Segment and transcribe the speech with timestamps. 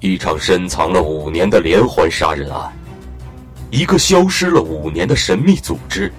[0.00, 2.72] 一场深藏了五年的连环杀人案，
[3.70, 6.12] 一个消失了五年的神秘组织，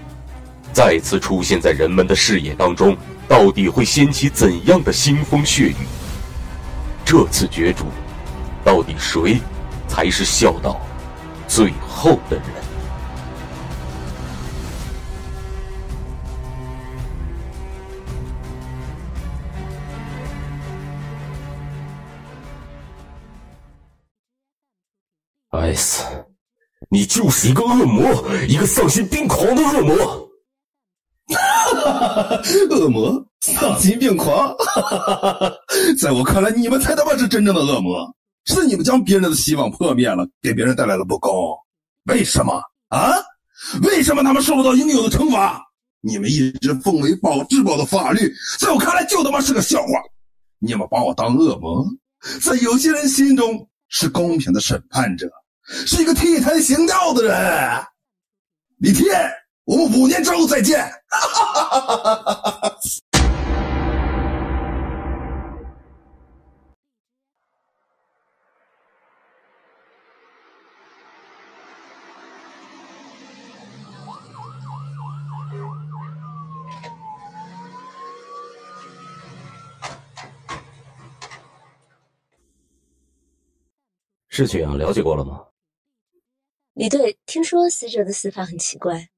[0.73, 5.75] 再次出现在人们的视野当中，到底会掀起怎样的腥风血雨？
[7.05, 7.85] 这次角逐，
[8.65, 9.39] 到底谁
[9.87, 10.79] 才是笑到
[11.47, 12.43] 最后的人
[25.69, 26.03] 该死
[26.89, 28.03] 你就是一个恶魔，
[28.47, 29.95] 一个丧心病狂的恶魔。
[32.71, 34.55] 恶魔，丧心病狂。
[36.01, 38.11] 在我看来，你们才他妈是真正的恶魔，
[38.45, 41.31] 是你们将别人的希望破灭了，给别人带来了不公。
[42.05, 43.13] 为什么啊？
[43.83, 45.61] 为什么他们受不到应有的惩罚？
[46.01, 49.89] 你们一直奉为宝至宝的法律，在我看来就他妈是个笑话。
[50.57, 51.85] 你们把我当恶魔，
[52.41, 55.29] 在有些人心中是公平的审判者。
[55.69, 57.85] 是一个替天行道的人，
[58.77, 59.31] 李天，
[59.65, 60.91] 我们五年之后再见。
[84.29, 85.41] 事情了解过了吗？
[86.79, 89.09] 李队，听说死者的死法很奇怪，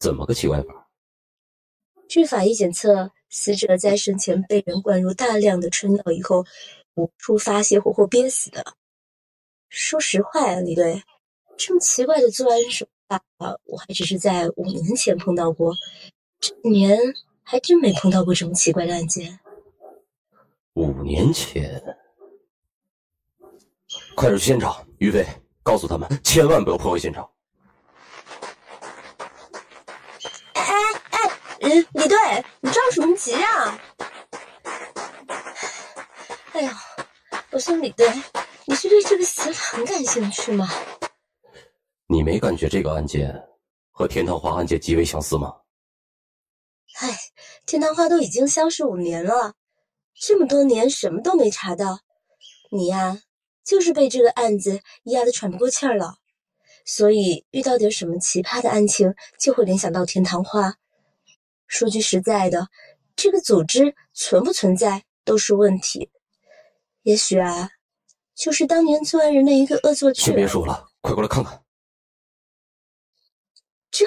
[0.00, 0.88] 怎么个奇怪法？
[2.08, 6.44] 据法医检测，死者在生前被人灌入大量的春药以后，
[6.96, 8.64] 无处发泄，活活憋死的。
[9.68, 11.04] 说实话呀，李队，
[11.56, 13.22] 这么奇怪的作案手法，
[13.66, 15.72] 我还只是在五年前碰到过，
[16.40, 16.98] 这几年
[17.44, 19.38] 还真没碰到过这么奇怪的案件。
[20.74, 21.80] 五年前，
[24.16, 25.24] 快点去现场，于飞。
[25.70, 27.30] 告诉他们，千万不要破坏现场。
[30.54, 33.78] 哎哎哎，李李队，你着什么急啊？
[36.54, 36.68] 哎呦，
[37.52, 38.04] 我说李队，
[38.64, 40.68] 你是对这个死法很感兴趣吗？
[42.08, 43.32] 你没感觉这个案件
[43.92, 45.54] 和天堂花案件极为相似吗？
[46.98, 47.16] 哎，
[47.64, 49.54] 天堂花都已经消失五年了，
[50.20, 52.00] 这么多年什么都没查到，
[52.72, 53.20] 你呀。
[53.70, 56.16] 就是被这个案子压得喘不过气儿了，
[56.84, 60.76] 所以遇到点什么奇葩的案情，就会联想到天堂花。
[61.68, 62.68] 说句实在的，
[63.14, 66.10] 这个组织存不存在都是问题。
[67.02, 67.70] 也许啊，
[68.34, 70.20] 就是当年作案人的一个恶作剧。
[70.20, 71.62] 先别说了，快过来看看。
[73.92, 74.04] 这，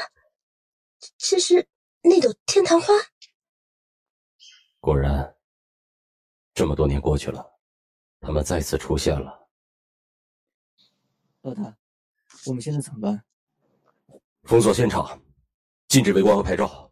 [1.18, 1.66] 这是
[2.01, 2.94] 那朵天堂花。
[4.81, 5.34] 果然，
[6.53, 7.50] 这么多年过去了，
[8.19, 9.41] 他们再次出现了。
[11.44, 11.76] 老大，
[12.46, 13.22] 我们现在怎么办？
[14.44, 15.22] 封锁现场，
[15.90, 16.90] 禁止围观和拍照。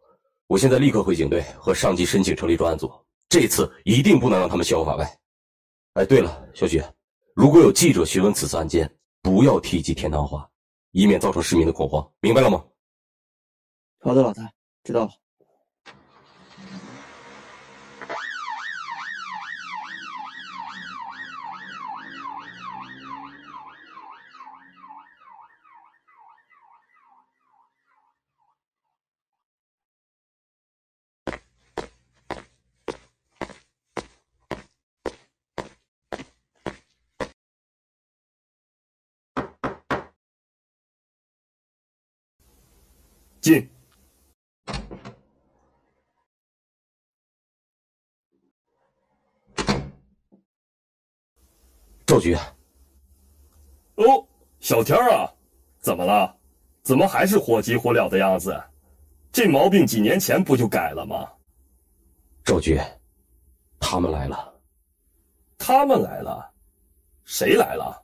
[0.47, 2.91] 我现在立刻回警队和上级申请成立专案组，
[3.29, 5.19] 这次一定不能让他们逍遥法外。
[5.93, 6.83] 哎，对了，小许，
[7.33, 10.45] 如果有记者询问此次案件，不要提及天堂花，
[10.91, 12.61] 以免造成市民的恐慌，明白了吗？
[14.01, 14.51] 好的，老大，
[14.83, 15.11] 知道了。
[43.41, 43.67] 进，
[52.05, 52.35] 赵局。
[53.95, 54.27] 哦，
[54.59, 55.27] 小天啊，
[55.79, 56.37] 怎么了？
[56.83, 58.55] 怎么还是火急火燎的样子？
[59.31, 61.31] 这毛病几年前不就改了吗？
[62.43, 62.79] 赵局，
[63.79, 64.61] 他们来了。
[65.57, 66.53] 他们来了？
[67.23, 68.03] 谁来了？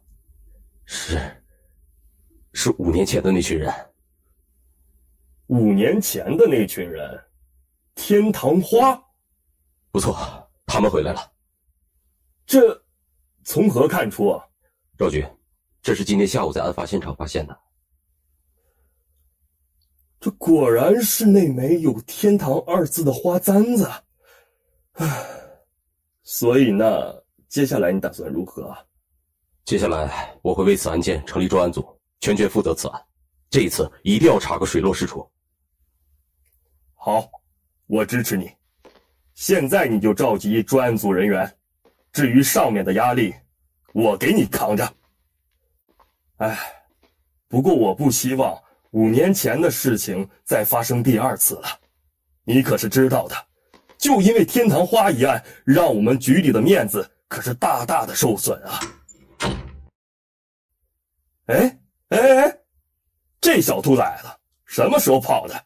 [0.86, 1.20] 是，
[2.54, 3.74] 是五年前的那群人。
[5.48, 7.20] 五年前的那群人，
[7.96, 9.02] 天堂花，
[9.92, 10.16] 不错，
[10.66, 11.32] 他们回来了。
[12.46, 12.82] 这
[13.44, 14.30] 从何看出？
[14.30, 14.44] 啊
[14.98, 15.26] 赵局，
[15.82, 17.58] 这是今天下午在案发现场发现的。
[20.20, 23.88] 这果然是那枚有“天堂”二字的花簪子。
[24.94, 25.08] 唉，
[26.24, 27.14] 所以呢，
[27.48, 28.76] 接下来你打算如何？
[29.66, 31.86] 接下来我会为此案件成立专案组，
[32.20, 33.06] 全权负责此案。
[33.50, 35.26] 这一次一定要查个水落石出。
[37.08, 37.32] 好，
[37.86, 38.52] 我支持你。
[39.34, 41.50] 现在你就召集专案组人员。
[42.12, 43.34] 至于上面的压力，
[43.94, 44.94] 我给你扛着。
[46.40, 46.60] 哎，
[47.48, 48.62] 不过我不希望
[48.92, 51.80] 五年前的事情再发生第二次了。
[52.44, 53.36] 你可是知道的，
[53.98, 58.80] 就因为天堂花一案，让我们局里的面子可是大大的受损啊！
[61.46, 62.58] 哎哎哎，
[63.40, 64.28] 这小兔崽子
[64.66, 65.64] 什么时候跑的？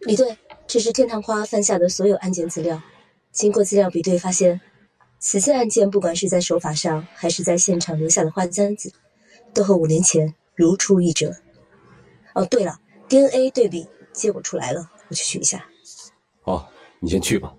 [0.00, 0.36] 李队，
[0.66, 2.80] 这是天堂花犯下的所有案件资料。
[3.32, 4.60] 经过资料比对，发现
[5.18, 8.92] 此次案件不管是在手法上，还是在现场留下的花簪子，
[9.52, 11.36] 都和五年前如出一辙。
[12.34, 15.66] 哦，对了，DNA 对比结果出来了，我去取一下。
[16.42, 17.54] 好，你先去吧。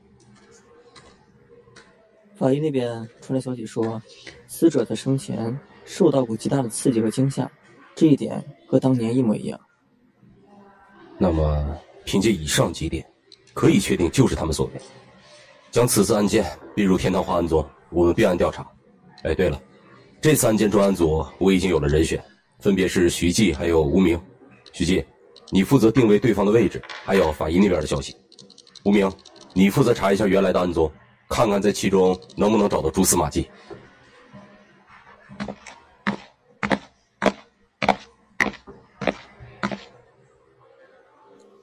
[2.35, 4.01] 法医那边传来消息说，
[4.47, 7.49] 死者在生前受到过极大的刺激和惊吓，
[7.95, 9.59] 这一点和当年一模一样。
[11.19, 11.77] 那么，
[12.11, 13.09] 凭借以上几点，
[13.53, 14.81] 可以确定就是他们所为。
[15.71, 18.67] 将此次案件并入天堂花案中，我们并案调查。
[19.23, 19.57] 哎，对了，
[20.19, 22.21] 这次案件专案组我已经有了人选，
[22.59, 24.19] 分别是徐记还有吴明。
[24.73, 25.05] 徐记，
[25.51, 28.13] 你负责定位对方的位置，还有法医那边的消息。
[28.83, 29.09] 吴明，
[29.53, 30.91] 你负责查一下原来的案宗。
[31.29, 33.49] 看看在其中能不能找到蛛丝马迹。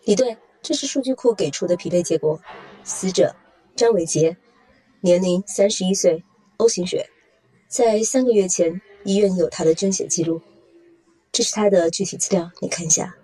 [0.08, 2.40] 李队，这是数据库给出的匹配结果。
[2.82, 3.36] 死者
[3.76, 4.34] 张伟杰，
[5.02, 6.24] 年龄三十一岁
[6.56, 7.06] ，O 型血，
[7.68, 10.40] 在三个月前医院有他的捐血记录。
[11.30, 13.14] 这是他的具体资料，你看一下。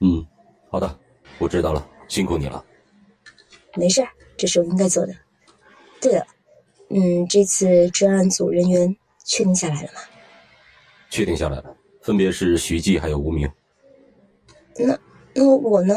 [0.00, 0.26] 嗯，
[0.70, 0.98] 好的，
[1.38, 2.64] 我知道了，辛苦你了。
[3.76, 4.04] 没事。
[4.36, 5.14] 这是我应该做的。
[6.00, 6.26] 对了，
[6.88, 10.00] 嗯，这次专案组人员确定下来了吗？
[11.10, 13.48] 确定下来了，分别是徐记还有吴明。
[14.76, 14.98] 那
[15.34, 15.96] 那我呢？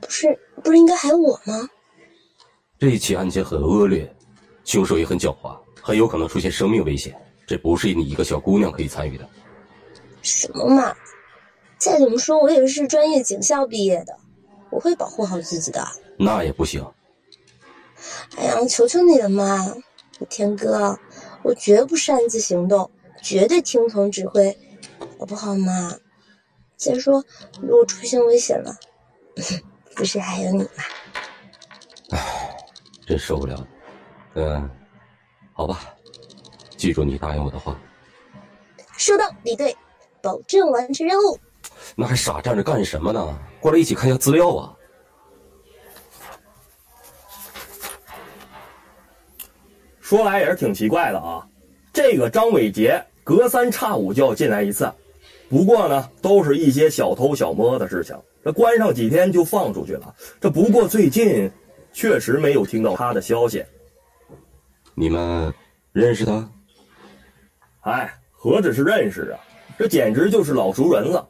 [0.00, 1.68] 不是不是应该还有我吗？
[2.78, 4.12] 这一起案件很恶劣，
[4.64, 7.14] 凶手也很狡猾，很有可能出现生命危险。
[7.46, 9.28] 这不是你一个小姑娘可以参与的。
[10.22, 10.94] 什么嘛！
[11.78, 14.16] 再怎么说，我也是专业警校毕业的，
[14.70, 15.86] 我会保护好自己的。
[16.16, 16.84] 那也不行。
[18.36, 19.74] 哎呀，我求求你了嘛，
[20.28, 20.98] 天哥，
[21.42, 22.90] 我绝不擅自行动，
[23.22, 24.56] 绝对听从指挥，
[25.18, 25.96] 好不好嘛？
[26.84, 27.24] 再说，
[27.60, 28.74] 如果出现危险了，
[29.94, 30.68] 不是还有你吗？
[32.10, 32.56] 唉，
[33.06, 33.66] 真受不了。
[34.34, 34.68] 嗯，
[35.52, 35.94] 好吧，
[36.76, 37.78] 记住你答应我的话。
[38.96, 39.76] 收到，李队，
[40.20, 41.38] 保证完成任务。
[41.94, 43.38] 那还傻站着干什么呢？
[43.60, 44.74] 过来一起看一下资料啊！
[50.00, 51.46] 说来也是挺奇怪的啊，
[51.92, 54.92] 这个张伟杰隔三差五就要进来一次，
[55.52, 58.16] 不过呢，都是一些小偷小摸的事情。
[58.42, 60.14] 这关上几天就放出去了。
[60.40, 61.52] 这不过最近
[61.92, 63.62] 确实没有听到他的消息。
[64.94, 65.52] 你们
[65.92, 66.50] 认识他？
[67.82, 69.38] 哎，何止是认识啊，
[69.78, 71.28] 这简直就是老熟人了。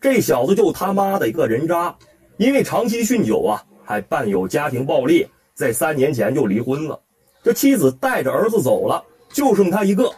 [0.00, 1.92] 这小子就他妈的一个人渣，
[2.36, 7.00] 因为长期酗酒啊，还伴有家庭暴力，在三年前就离婚了。
[7.42, 10.08] 这妻子带着儿子走了，就剩他一个。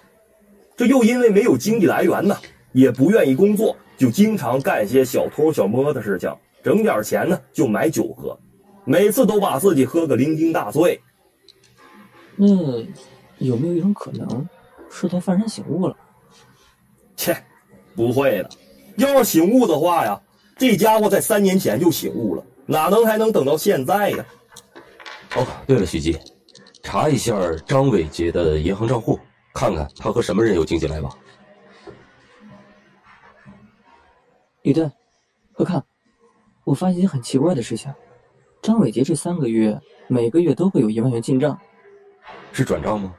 [0.76, 2.36] 这又因为没有经济来源呢，
[2.78, 6.32] 也不愿意工作，就经常干些小偷小摸的事情，
[6.62, 8.38] 整点钱呢就买酒喝，
[8.84, 11.00] 每次都把自己喝个酩酊大醉。
[12.36, 12.46] 那
[13.38, 14.48] 有没有一种可能，
[14.88, 15.96] 是他幡然醒悟了？
[17.16, 17.36] 切，
[17.96, 18.50] 不会的。
[18.96, 20.20] 要是醒悟的话呀，
[20.56, 24.24] 这家伙在三年前就醒悟了，哪能还能等到现在呀？
[25.34, 26.16] 哦，对了，徐吉。
[26.80, 29.18] 查一下张伟杰的银行账户，
[29.52, 31.12] 看看他和什么人有经济来往。
[34.68, 34.86] 李队，
[35.54, 35.82] 快看，
[36.64, 37.90] 我发现一件很奇怪的事情：
[38.60, 41.58] 张伟杰这三个月每个月都会有一万元进账，
[42.52, 43.16] 是转账吗？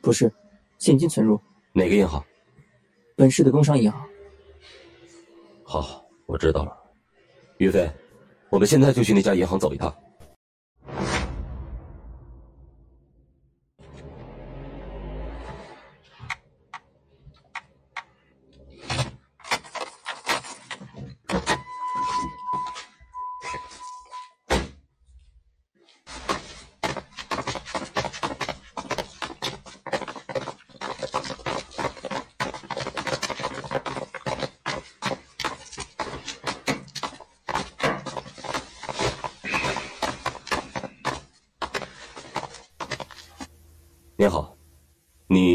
[0.00, 0.32] 不是，
[0.78, 1.38] 现金存入。
[1.74, 2.24] 哪个银行？
[3.14, 4.02] 本市的工商银行。
[5.62, 6.74] 好，我知道了。
[7.58, 7.86] 于飞，
[8.48, 9.94] 我们现在就去那家银行走一趟。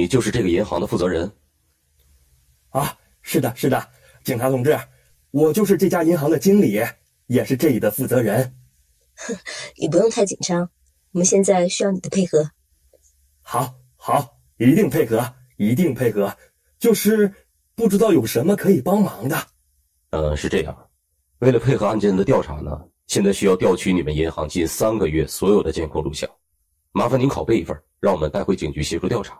[0.07, 1.29] 你就是这个银行的负责人？
[2.69, 3.89] 啊，是的，是的，
[4.23, 4.79] 警察同志，
[5.31, 6.81] 我就是这家银行的经理。
[7.25, 8.55] 也是这里的负责人。
[9.75, 10.61] 你不用太紧张，
[11.11, 12.49] 我们现在需要你的配合。
[13.41, 16.33] 好，好，一定配合，一定配合。
[16.79, 17.29] 就是
[17.75, 19.37] 不知道有什么可以帮忙的。
[20.11, 20.89] 呃，是这样，
[21.39, 26.29] 为了配合案件的调查呢，现在需要调取你们银行近三个月所有的监控录像，
[26.93, 29.37] 麻烦您拷贝一份，让我们带回警局协助调查。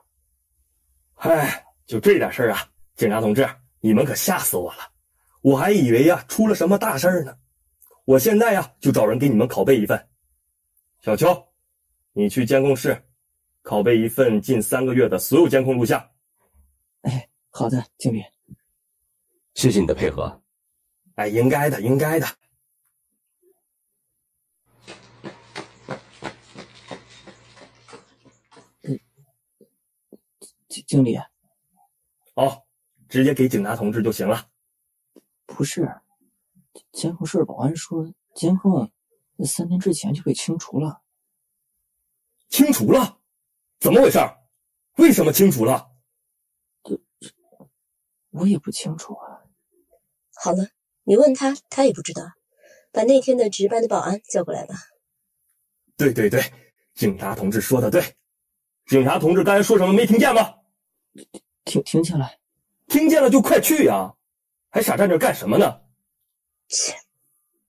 [1.20, 4.92] 嗨，就这点事儿啊，警察同志，你们可吓死我了，
[5.42, 7.36] 我还以为呀出了什么大事儿呢。
[8.06, 10.08] 我现在呀就找人给你们拷贝一份。
[11.02, 11.48] 小邱，
[12.14, 13.04] 你去监控室，
[13.64, 16.08] 拷贝一份近三个月的所有监控录像。
[17.02, 18.24] 哎，好的，经理。
[19.56, 20.40] 谢谢你的配合。
[21.16, 22.28] 哎，应该的，应该的。
[30.78, 31.18] 经经理，
[32.36, 32.64] 哦，
[33.10, 34.50] 直接给警察同志就行了。
[35.46, 35.90] 不是，
[36.92, 38.92] 监控室保安说监控
[39.46, 41.02] 三天之前就被清除了。
[42.50, 43.20] 清除了？
[43.80, 44.20] 怎么回事？
[44.98, 45.92] 为什么清除了？
[46.84, 47.00] 这
[48.32, 49.42] 我也不清楚啊。
[50.36, 50.70] 好了，
[51.04, 52.22] 你问他，他也不知道。
[52.92, 54.76] 把那天的值班的保安叫过来吧。
[55.96, 56.42] 对对对，
[56.94, 58.16] 警察同志说的对。
[58.86, 60.57] 警察同志刚才说什么没听见吗？
[61.66, 62.32] 听听见了，
[62.88, 64.16] 听见了就快去呀，
[64.70, 65.82] 还傻站这干什么呢？
[66.68, 66.94] 切，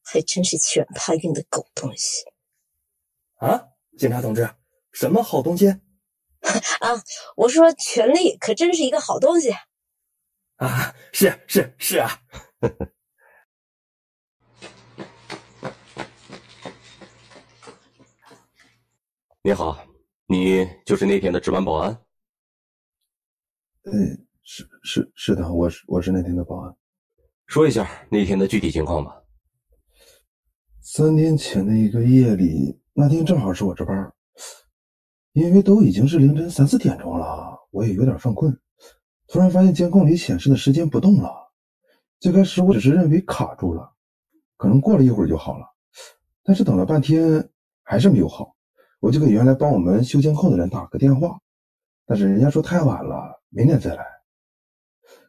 [0.04, 2.24] 还真是欺软怕硬的狗东西！
[3.36, 4.48] 啊，警察同志，
[4.92, 5.68] 什么好东西？
[6.80, 7.02] 啊，
[7.36, 9.52] 我说权力可真是一个好东西。
[10.56, 12.22] 啊，是是是啊。
[19.42, 19.86] 你好，
[20.26, 22.04] 你就是那天的值班保安？
[23.90, 26.74] 嗯，是是是的，我是我是那天的保安。
[27.46, 29.22] 说一下那天的具体情况吧。
[30.82, 34.12] 三天前的一个夜里，那天正好是我值班，
[35.32, 38.54] 因为都已经是凌晨三四点钟了，我也有点犯困。
[39.26, 41.30] 突然发现监控里显示的时间不动了。
[42.20, 43.90] 最开始我只是认为卡住了，
[44.58, 45.64] 可能过了一会儿就好了。
[46.44, 47.48] 但是等了半天
[47.82, 48.54] 还是没有好，
[49.00, 51.38] 我就给原来帮我们修监控的人打个电话，
[52.06, 54.04] 但是人家说太晚了，明天再来。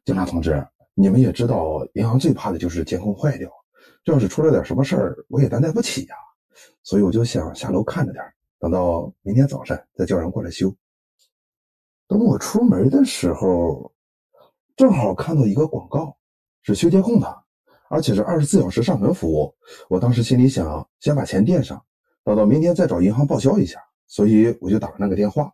[0.04, 3.50] 警察同志，你们也知道，银行最怕的就是监控坏掉，
[4.04, 6.16] 这要是出了点什么事儿，我也担待不起呀。
[6.84, 8.24] 所以我就想下楼看着点，
[8.60, 10.76] 等到明天早上再叫人过来修。
[12.08, 13.94] 等我出门的时候，
[14.76, 16.18] 正好看到一个广告，
[16.64, 17.44] 是修监控的，
[17.90, 19.56] 而且是二十四小时上门服务。
[19.90, 21.82] 我当时心里想，先把钱垫上，
[22.24, 23.80] 等到明天再找银行报销一下。
[24.08, 25.54] 所以我就打了那个电话。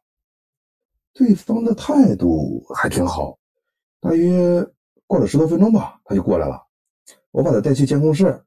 [1.15, 3.35] 对方的态度还挺好，
[3.99, 4.63] 大约
[5.07, 6.61] 过了十多分钟吧，他就过来了。
[7.31, 8.39] 我把他带去监控室，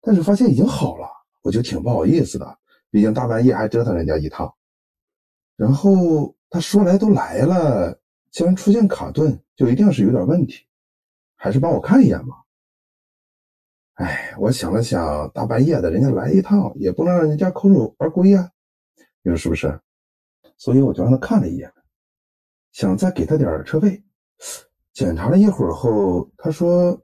[0.00, 1.06] 但是发现已经好了，
[1.42, 2.58] 我就挺不好意思的，
[2.90, 4.50] 毕竟大半夜还折腾人家一趟。
[5.56, 6.34] 然后。
[6.50, 7.98] 他说来都来了，
[8.30, 10.64] 既然出现卡顿，就一定是有点问题，
[11.34, 12.44] 还是帮我看一眼吧。
[13.94, 18.48] 哎，我想了想，大半夜的，人家来一趟，也不能让人家空手而归呀，
[19.24, 19.80] 你说是不是？
[20.56, 21.68] 所以我就让他看了一眼，
[22.74, 24.02] 想再给他点车费。
[24.92, 27.00] 检查了一会儿后，他说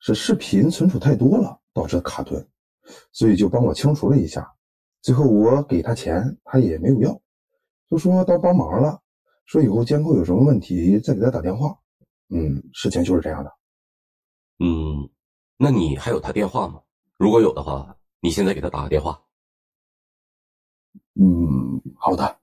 [0.00, 2.44] 是视频存储太多了导致卡顿，
[3.12, 4.50] 所以就帮我清除了一下。
[5.02, 7.20] 最后我给他钱，他也没有要。
[7.90, 8.98] 就说当帮忙了，
[9.44, 11.78] 说以后监控有什么问题再给他打电话。
[12.30, 13.52] 嗯，事情就是这样的。
[14.58, 15.10] 嗯，
[15.58, 16.80] 那你还有他电话吗？
[17.18, 19.22] 如果有的话，你现在给他打个电话。
[21.14, 22.41] 嗯，好的。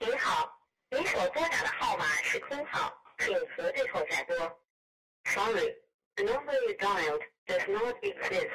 [0.00, 0.48] 您好，
[0.90, 2.92] 您所拨打的号码是空号。
[3.18, 4.36] 请核对后再拨。
[5.24, 5.74] Sorry,
[6.14, 8.48] the number you dialed does not exist.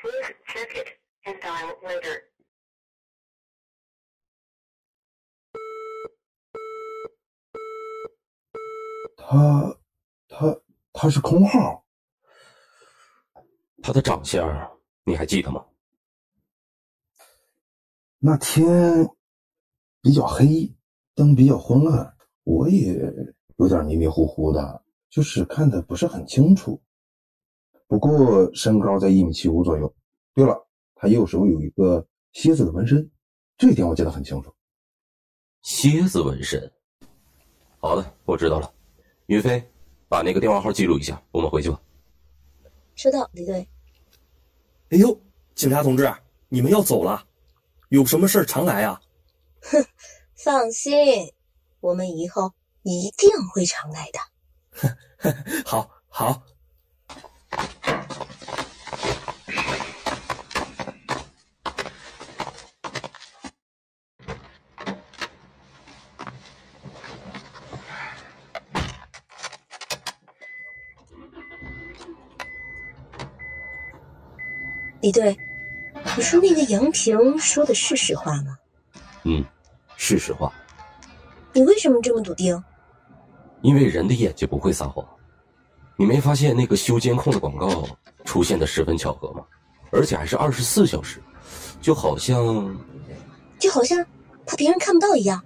[0.00, 0.86] Please check it
[1.24, 2.30] and dial later.
[9.16, 9.80] 他，
[10.28, 10.60] 他，
[10.92, 11.84] 他是空号。
[13.82, 15.66] 他的长相你还记得吗？
[18.18, 18.64] 那天
[20.00, 20.74] 比较黑，
[21.14, 23.12] 灯比较昏暗，我也。
[23.58, 26.82] 有点迷迷糊糊的，就是看的不是很清楚。
[27.86, 29.94] 不过身高在一米七五左右。
[30.34, 30.66] 对了，
[30.96, 33.08] 他右手有一个蝎子的纹身，
[33.56, 34.52] 这一点我记得很清楚。
[35.62, 36.68] 蝎子纹身。
[37.78, 38.74] 好的，我知道了。
[39.26, 39.62] 云飞，
[40.08, 41.80] 把那个电话号记录一下，我们回去吧。
[42.96, 43.68] 收到，李队。
[44.90, 45.16] 哎呦，
[45.54, 46.12] 警察同志，
[46.48, 47.24] 你们要走了？
[47.90, 49.00] 有什么事常来啊？
[49.62, 49.80] 哼，
[50.44, 51.32] 放心，
[51.80, 54.20] 我们以后一定会常来的。
[55.64, 56.42] 好，好。
[75.00, 75.38] 李队，
[76.18, 78.58] 你说那个杨平说的是实话吗？
[79.24, 79.42] 嗯，
[80.06, 80.52] 是实话。
[81.54, 82.62] 你为什么这么笃定？
[83.62, 85.02] 因为人的眼睛不会撒谎。
[85.96, 87.88] 你没发现那个修监控的广告
[88.22, 89.42] 出现的十分巧合吗？
[89.90, 91.22] 而且还是二十四小时，
[91.80, 92.76] 就好像，
[93.58, 94.04] 就好像
[94.44, 95.42] 怕别人看不到一样。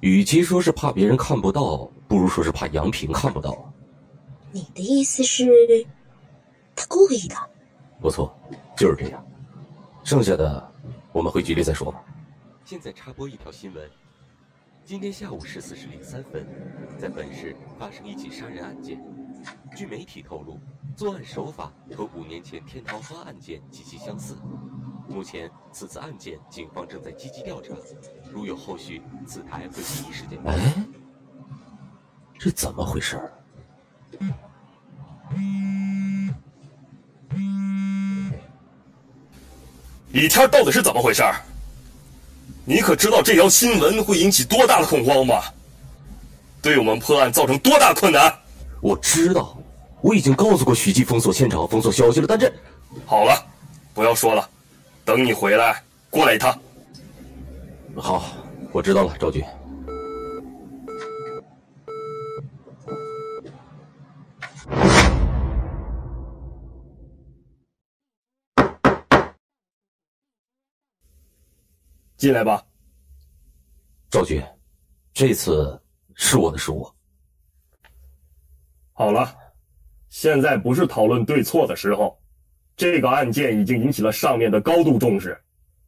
[0.00, 3.72] 与其说是怕别人看不到，不如说是怕杨平看不到。
[4.50, 5.46] 你的意思是，
[6.76, 7.36] 他故意的？
[8.02, 8.36] 不错，
[8.76, 9.24] 就是这样。
[10.04, 10.70] 剩下的
[11.12, 12.02] 我们回局里再说吧。
[12.64, 13.90] 现在插播一条新闻：
[14.84, 16.46] 今天下午十四时零三分，
[16.96, 19.02] 在本市发生一起杀人案件。
[19.76, 20.60] 据媒体透露，
[20.96, 24.36] 作案手法和五年前天桃花案件极其相似。
[25.08, 27.74] 目前，此次案件警方正在积极调查，
[28.30, 30.38] 如有后续，此台会第一时间。
[30.46, 30.84] 哎，
[32.38, 33.20] 这怎么回事？
[40.12, 41.24] 李天到底是怎么回事？
[42.64, 45.42] 你可知道这条新闻会引起多大的恐慌吗？
[46.60, 48.32] 对我们破案造成多大困难？
[48.80, 49.58] 我知道，
[50.00, 52.26] 我已经告诉过许记封锁现场、封锁消息了。
[52.28, 52.52] 但这，
[53.04, 53.44] 好了，
[53.92, 54.48] 不要说了，
[55.04, 56.56] 等你回来过来一趟。
[57.96, 58.24] 好，
[58.70, 59.44] 我知道了，赵局。
[72.22, 72.64] 进来吧，
[74.08, 74.40] 赵局，
[75.12, 75.82] 这次
[76.14, 76.88] 是我的失误。
[78.92, 79.34] 好了，
[80.08, 82.16] 现在不是讨论对错的时候。
[82.76, 85.36] 这个案件已经引起了上面的高度重视，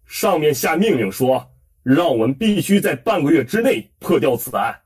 [0.06, 1.48] 上面下命令说，
[1.84, 4.76] 让我们必须在半个月之内破掉此案。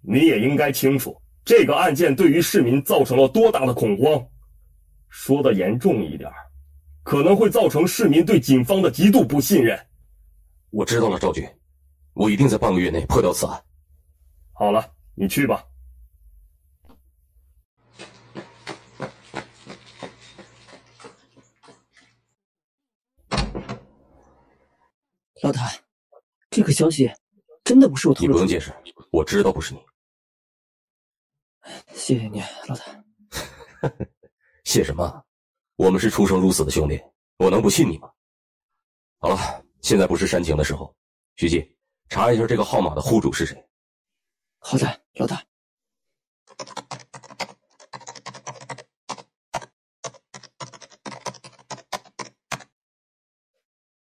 [0.00, 4.26] 你也应该清楚，这个案件对于市民造成了多大的恐慌。
[5.10, 6.30] 说的严重一点，
[7.02, 9.78] 可能会造成市民对警方的极度不信任。
[10.70, 11.48] 我知道了，赵局，
[12.14, 13.64] 我一定在半个月内破掉此案。
[14.52, 15.66] 好了，你去吧。
[25.42, 25.72] 老谭，
[26.50, 27.10] 这个消息
[27.64, 28.26] 真的不是我偷的。
[28.28, 28.72] 你不用解释，
[29.10, 29.80] 我知道不是你。
[31.94, 33.04] 谢谢你，老谭。
[34.64, 35.24] 谢什么？
[35.76, 37.02] 我们是出生入死的兄弟，
[37.38, 38.12] 我能不信你吗？
[39.18, 39.59] 好了。
[39.82, 40.94] 现在不是煽情的时候，
[41.36, 41.76] 徐记，
[42.08, 43.68] 查一下这个号码的户主是谁。
[44.58, 45.42] 好的，老大。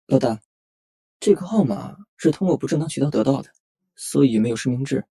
[0.06, 0.40] 老大，
[1.18, 3.50] 这个号码是通过不正当渠道得到的，
[3.96, 5.04] 所以没有实名制。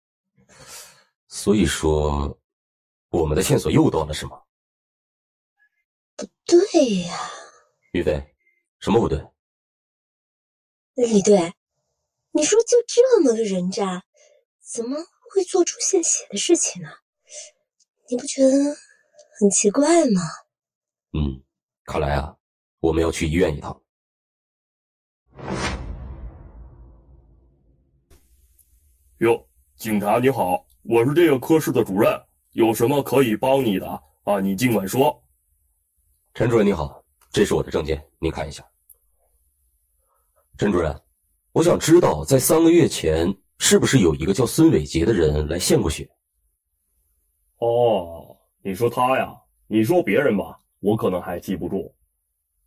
[1.27, 2.39] 所以说，
[3.09, 4.39] 我们的线索又断了，是吗？
[6.15, 6.57] 不对
[7.05, 7.17] 呀，
[7.93, 8.35] 于飞，
[8.79, 9.30] 什么不对？
[10.93, 11.53] 李队，
[12.31, 14.03] 你说就这么个人渣，
[14.59, 14.97] 怎么
[15.29, 16.89] 会做出献血的事情呢？
[18.09, 18.51] 你不觉得
[19.39, 20.21] 很奇怪吗？
[21.13, 21.41] 嗯，
[21.85, 22.35] 看来啊，
[22.81, 23.81] 我们要去医院一趟。
[29.19, 32.11] 哟，警察你好，我是这个科室的主任，
[32.51, 33.87] 有什么可以帮你的
[34.23, 34.41] 啊？
[34.41, 35.23] 你尽管说。
[36.33, 37.01] 陈主任你好，
[37.31, 38.69] 这是我的证件，您看一下。
[40.57, 40.95] 陈主任，
[41.53, 46.07] 我想知道，在三个月前，是不是有一个叫孙伟杰的人来献过血？
[47.57, 49.35] 哦，你说他呀？
[49.67, 51.95] 你说别人吧，我可能还记不住，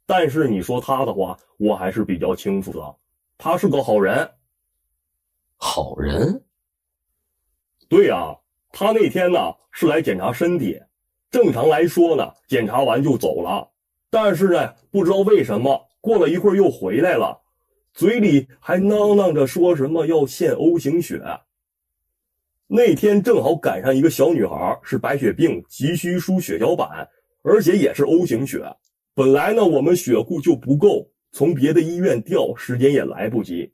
[0.07, 2.97] 但是你说他的话，我还是比较清楚的。
[3.37, 4.29] 他是个好人。
[5.57, 6.45] 好人？
[7.89, 8.35] 对呀，
[8.73, 9.39] 他那天呢
[9.71, 10.81] 是来检查身体，
[11.31, 13.71] 正常来说呢，检查完就走了。
[14.11, 17.44] 但是呢，不知道为什么，过了一会儿又回来了。
[17.95, 21.23] 嘴里还囔囔着说什么要献 O 型血。
[22.67, 27.09] 那天正好赶上一个小女孩是白血病，急需输血小板，
[27.43, 28.65] 而且也是 O 型血。
[29.15, 33.73] 本来呢，我们血库就不够，从别的医院调时间也来不及。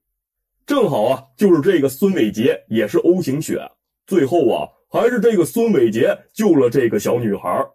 [0.67, 3.59] 正好啊，就是这个孙伟杰也是 O 型血，
[4.07, 7.67] 最后啊，还是这个孙伟杰救了这个小女孩。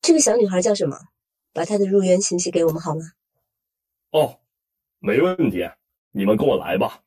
[0.00, 0.96] 这个小女孩叫什么？
[1.52, 3.00] 把她的入园信息给我们好吗？
[4.12, 4.36] 哦。
[5.02, 5.66] 没问题
[6.12, 7.00] 你们跟我来吧。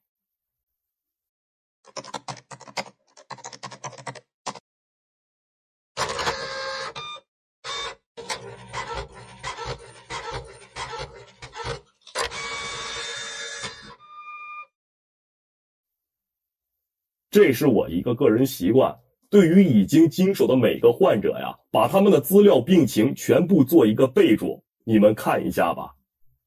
[17.29, 18.95] 这是我一个个人习惯
[19.29, 25.93] 对于已经经手的每个患者呀把他们的资料病情全部做一个备注你们看一下吧。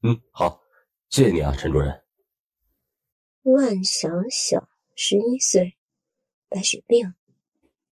[0.03, 0.66] 嗯好。
[1.09, 2.03] 谢谢你啊，陈主任。
[3.43, 5.77] 万小小，十一岁，
[6.49, 7.13] 白血病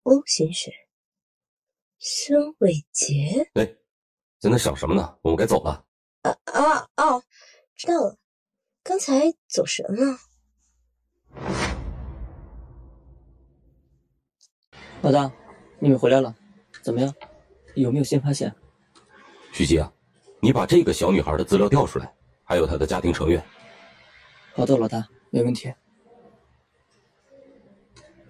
[0.04, 0.72] ，O 型血，
[1.98, 3.50] 孙伟杰。
[3.54, 3.66] 哎，
[4.40, 5.18] 在那想什么呢？
[5.22, 5.86] 我们该走了。
[6.24, 7.24] 啊啊哦，
[7.76, 8.18] 知道了，
[8.84, 10.18] 刚才走神了。
[15.02, 15.32] 老大，
[15.80, 16.36] 你们回来了，
[16.84, 17.14] 怎么样？
[17.76, 18.54] 有没有新发现？
[19.54, 19.92] 徐吉啊，
[20.42, 22.14] 你把这个小女孩的资料调出来，
[22.46, 23.44] 还有他的家庭成员。
[24.54, 25.74] 好的，老大，没问题。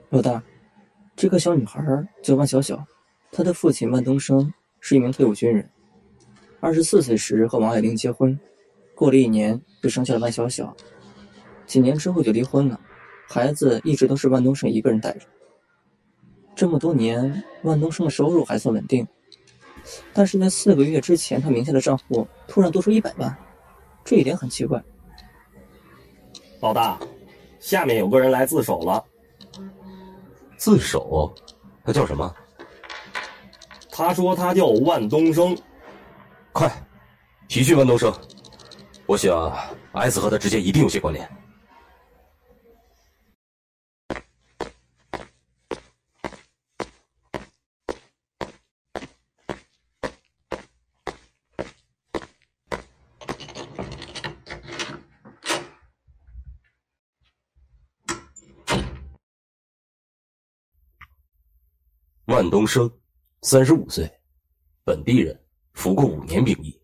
[0.09, 0.41] 老大，
[1.15, 1.83] 这个小女孩
[2.23, 2.83] 叫万小小，
[3.31, 5.69] 她的父亲万东升是一名退伍军人，
[6.61, 8.39] 二十四岁时和王爱玲结婚，
[8.95, 10.75] 过了一年就生下了万小小，
[11.67, 12.79] 几年之后就离婚了，
[13.27, 15.27] 孩子一直都是万东升一个人带着。
[16.55, 19.05] 这么多年，万东升的收入还算稳定，
[20.13, 23.37] 但是在四个月之前，他名下的账户突然多出一百万，
[24.05, 24.81] 这一点很奇怪。
[26.61, 26.97] 老大，
[27.59, 29.03] 下面有个人来自首了。
[30.55, 31.33] 自首？
[31.83, 32.33] 他叫什么？
[33.91, 35.57] 他说他叫万东升。
[36.51, 36.71] 快，
[37.47, 38.13] 提讯万东升。
[39.07, 39.51] 我想
[39.93, 41.27] ，S 和他之间一定有些关联。
[62.35, 62.91] 万东升，
[63.43, 64.11] 三十五岁，
[64.83, 66.77] 本地人，服过五年兵役。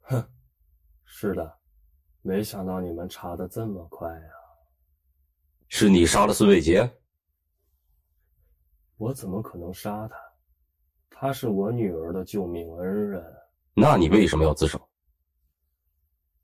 [0.00, 0.26] 哼，
[1.04, 1.58] 是的，
[2.22, 4.32] 没想到你们查的这么快啊！
[5.68, 6.90] 是你杀了孙伟杰？
[8.96, 10.16] 我怎么可能杀他？
[11.10, 13.22] 他是我女儿的救命恩人。
[13.74, 14.80] 那你为什么要自首？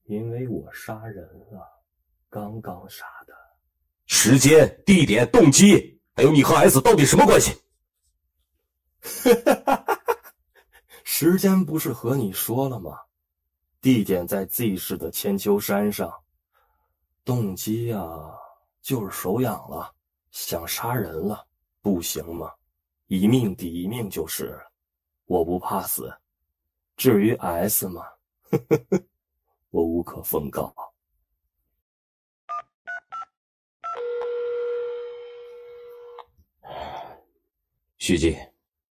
[0.04, 1.66] 因为我杀人了，
[2.28, 3.32] 刚刚杀的。
[4.04, 7.58] 时间、地点、动机，还有你和 S 到底什么关系？
[9.02, 9.84] 哈！
[11.04, 13.00] 时间不是和你说了吗？
[13.80, 16.12] 地点在 Z 市的千秋山上。
[17.24, 18.00] 动机呀，
[18.80, 19.94] 就是手痒了，
[20.30, 21.46] 想杀人了，
[21.82, 22.52] 不行吗？
[23.06, 24.60] 一命抵一命就是。
[25.26, 26.12] 我不怕死。
[26.96, 28.02] 至于 S 吗，
[29.70, 30.74] 我无可奉告。
[37.98, 38.34] 徐静。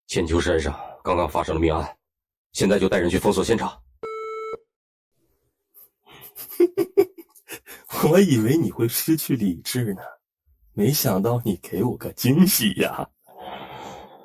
[0.08, 1.98] 千秋山上刚刚发生了命案，
[2.54, 3.78] 现在就带人去封锁现场。
[8.10, 10.02] 我以为你会失去理智呢，
[10.72, 13.06] 没想到你给我个惊喜呀！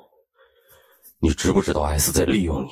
[1.19, 2.69] 你知不知道 S 在利用你？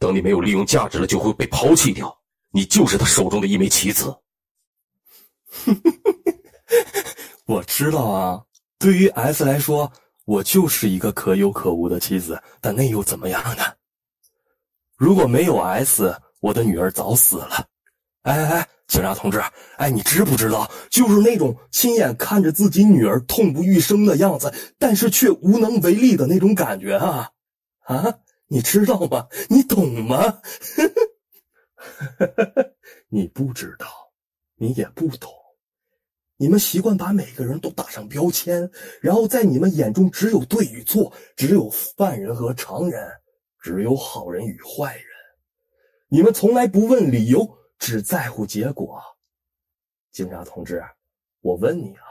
[0.00, 2.18] 等你没有利用价值了，就会被抛弃掉。
[2.50, 4.16] 你就是他手中的一枚棋子。
[7.44, 8.42] 我知道啊，
[8.78, 9.92] 对于 S 来说。
[10.28, 13.64] 我就是一个可有可无的妻子，但那又怎么样呢？
[14.98, 17.66] 如果没有 S，我的女儿早死了。
[18.24, 19.42] 哎哎哎，警察同志，
[19.78, 27.30] 哎，你知不知道，就是那种亲眼看着自己女儿痛不欲生的样子，但是却无能为力的那种感觉啊
[27.86, 28.18] 啊！
[28.48, 29.28] 你知道吗？
[29.48, 30.42] 你懂吗？
[33.08, 33.86] 你不知道，
[34.56, 35.32] 你也不懂。
[36.40, 38.70] 你们习惯把每个人都打上标签，
[39.00, 43.10] 然后在你们眼中只有对与错，只有犯人和常人，
[43.60, 45.04] 只有好人与坏人。
[46.06, 49.02] 你们从来不问理由，只在乎结果。
[50.12, 50.80] 警察同志，
[51.40, 52.02] 我问你啊，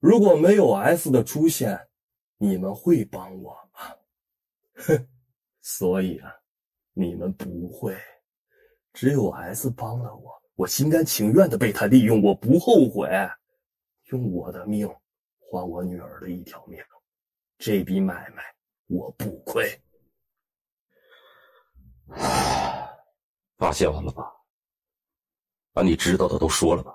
[0.00, 1.88] 如果没有 S 的出现，
[2.36, 3.96] 你们会帮我吗？
[4.74, 5.08] 哼，
[5.62, 6.30] 所以啊，
[6.92, 7.96] 你们不会，
[8.92, 10.37] 只有 S 帮了我。
[10.58, 13.08] 我心甘情愿的被他利用，我不后悔，
[14.06, 14.92] 用我的命
[15.38, 16.76] 换我女儿的一条命，
[17.58, 18.42] 这笔买卖
[18.88, 19.80] 我不亏。
[23.56, 24.24] 发现完了吧？
[25.72, 26.92] 把你知道的都说了吧？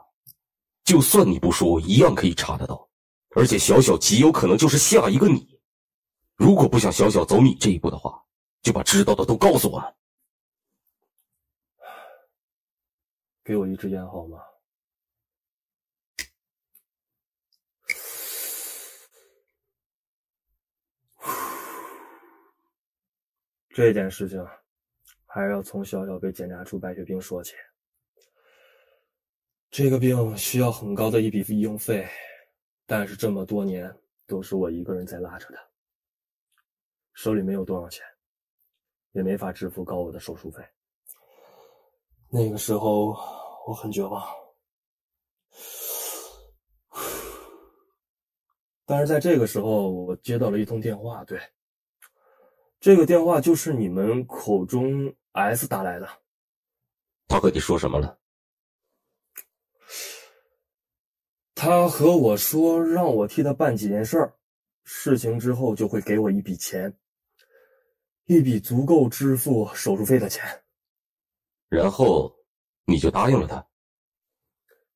[0.84, 2.90] 就算你不说，我一样可以查得到，
[3.30, 5.58] 而且小小极有可能就是下一个你。
[6.36, 8.22] 如果不想小小走你这一步的话，
[8.62, 9.96] 就把知道的都告诉我。
[13.44, 14.40] 给我一支烟好吗？
[23.76, 24.42] 这件事情
[25.26, 27.54] 还要从小小被检查出白血病说起。
[29.70, 32.08] 这个病需要很高的一笔医用费，
[32.86, 33.94] 但是这么多年
[34.26, 35.62] 都是我一个人在拉扯他，
[37.14, 38.06] 手里没有多少钱，
[39.12, 40.64] 也没法支付高额的手术费。
[42.36, 43.16] 那个时候
[43.68, 44.28] 我很绝望，
[48.88, 51.40] 但是在这个时候，我接到了一通电话，对，
[52.80, 56.10] 这个电话就是你们口中 S 打来的。
[57.28, 58.18] 他和你说什么了？
[61.54, 64.34] 他和我说，让我替他办几件事儿，
[64.84, 66.98] 事情之后就会给我一笔钱，
[68.26, 70.63] 一笔足够支付手术费的钱。
[71.76, 72.34] 然后
[72.86, 73.66] 你就答应了他？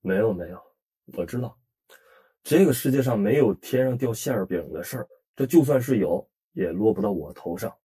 [0.01, 0.61] 没有没有，
[1.13, 1.57] 我知道，
[2.43, 7.75] 这个世界上没有天上掉馅饼的事儿，这就算是有，也落不到我头上。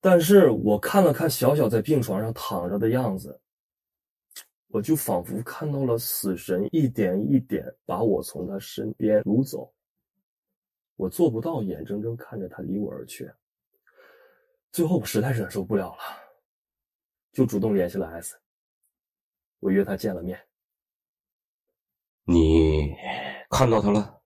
[0.00, 3.40] 但是我看了看小小在病床上躺着的样子。
[4.68, 9.72] 我就仿佛看到了死神一点一点把我从他身边掳走，
[10.96, 13.30] 我做不到眼睁睁看着他离我而去。
[14.72, 16.02] 最后我实在忍受不了了，
[17.36, 18.34] 就主动联系了 S。
[19.58, 20.40] 我约他见了面。
[22.24, 22.94] 你
[23.50, 24.22] 看到他了？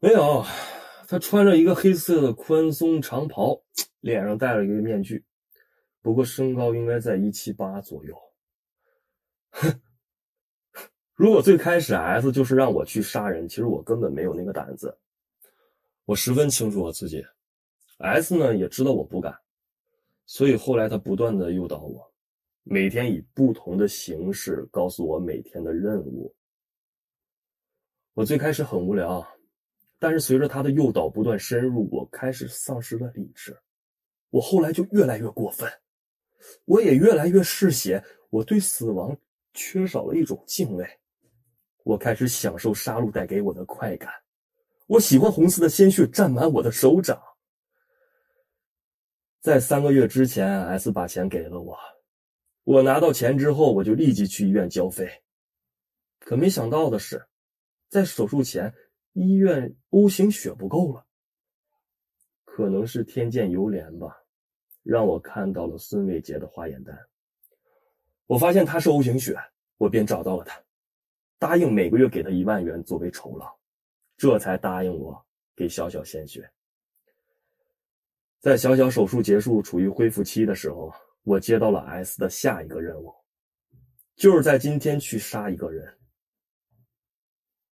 [0.00, 0.44] 没有，
[1.06, 3.62] 他穿着一个黑色的宽松长袍，
[4.00, 5.24] 脸上戴了一个面具。
[6.02, 8.16] 不过身高应该在一七八左右。
[9.50, 9.80] 哼，
[11.14, 14.98] 如果最开始 S 就是让我去杀人，其实我根本没有那个胆子。
[16.06, 17.24] 我十分清楚我自己
[17.98, 19.38] ，S 呢也知道我不敢，
[20.26, 22.12] 所以后来他不断的诱导我，
[22.64, 26.34] 每天以不同的形式告诉我每天的任务。
[28.12, 29.26] 我最开始很无聊，
[29.98, 33.56] 但是随着他的诱导不断深入，我开始丧失了理智。
[34.30, 35.70] 我后来就越来越过分。
[36.64, 39.16] 我也越来越嗜血，我对死亡
[39.54, 40.86] 缺少了一种敬畏。
[41.84, 44.12] 我开始享受杀戮带给我的快感，
[44.88, 47.20] 我喜欢红色的鲜血沾满我的手掌。
[49.46, 51.78] 在三个月之前，S 把钱给了我，
[52.64, 55.08] 我拿到钱之后，我就立即去医院交费。
[56.18, 57.24] 可没想到的是，
[57.88, 58.74] 在手术前，
[59.12, 61.06] 医院 O 型血不够了，
[62.44, 64.20] 可能是天见犹怜吧。
[64.82, 66.98] 让我看到了孙伟杰的化验单，
[68.26, 69.38] 我发现他是 O 型血，
[69.76, 70.60] 我便找到了他，
[71.38, 73.56] 答应每个月给他一万元作为酬劳，
[74.16, 76.50] 这才答应我给小小献血。
[78.40, 80.92] 在小小手术结束、处于恢复期的时候，
[81.24, 83.12] 我接到了 S 的下一个任务，
[84.14, 85.98] 就是在今天去杀一个人。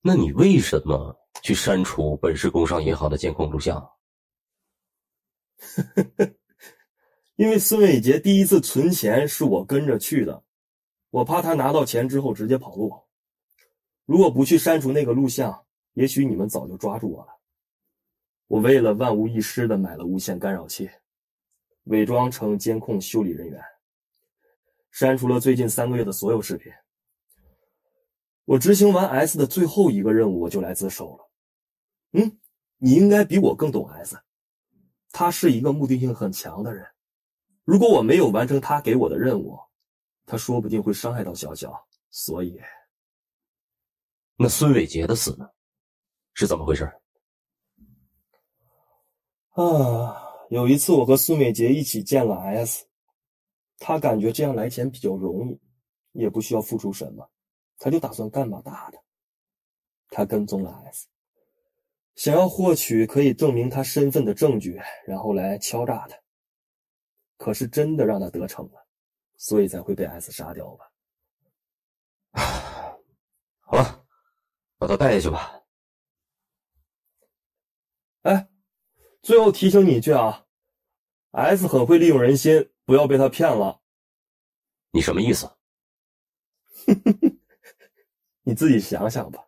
[0.00, 3.76] 那你为什么去删除本市工商银行的监控录像？
[5.58, 6.34] 呵呵呵。
[7.36, 10.44] 因为孙伟杰第一次存钱是我跟着去的，
[11.08, 12.92] 我怕他拿到钱之后直接跑路。
[14.04, 17.39] 如果不去删除那个录像，也许你们早就抓住我了。
[18.50, 20.90] 我为了万无一失的买了无线干扰器，
[21.84, 23.62] 伪装成监控修理人员，
[24.90, 26.72] 删除了最近三个月的所有视频。
[28.46, 31.30] 我执行完 S 的最后一个任务，我就来自首了。
[32.14, 32.40] 嗯，
[32.78, 34.18] 你应该比我更懂 S，
[35.12, 36.84] 他是一个目的性很强的人。
[37.62, 39.56] 如果我没有完成他给我的任务，
[40.26, 41.72] 他说不定会伤害到小小。
[42.10, 42.60] 所以，
[44.34, 45.48] 那孙伟杰的死呢？
[46.34, 46.92] 是怎么回事？
[49.60, 50.16] 啊，
[50.48, 52.86] 有一次我和苏美杰一起见了 S，
[53.78, 55.60] 他感觉这样来钱比较容易，
[56.12, 57.30] 也不需要付出什么，
[57.76, 58.98] 他就打算干把大的。
[60.08, 61.06] 他跟踪了 S，
[62.16, 66.18] 想要获取可以证明他身份的证据，然后来敲诈他。
[67.36, 68.86] 可是真的让他得逞了，
[69.36, 70.90] 所以才会被 S 杀掉吧？
[73.60, 74.04] 好了，
[74.78, 75.62] 把他带下去吧。
[78.22, 78.48] 哎，
[79.22, 80.44] 最后提醒你一句啊
[81.32, 83.80] ，S 很会利用人心，不要被他骗了。
[84.92, 85.50] 你什么意思？
[88.42, 89.44] 你自己想想吧。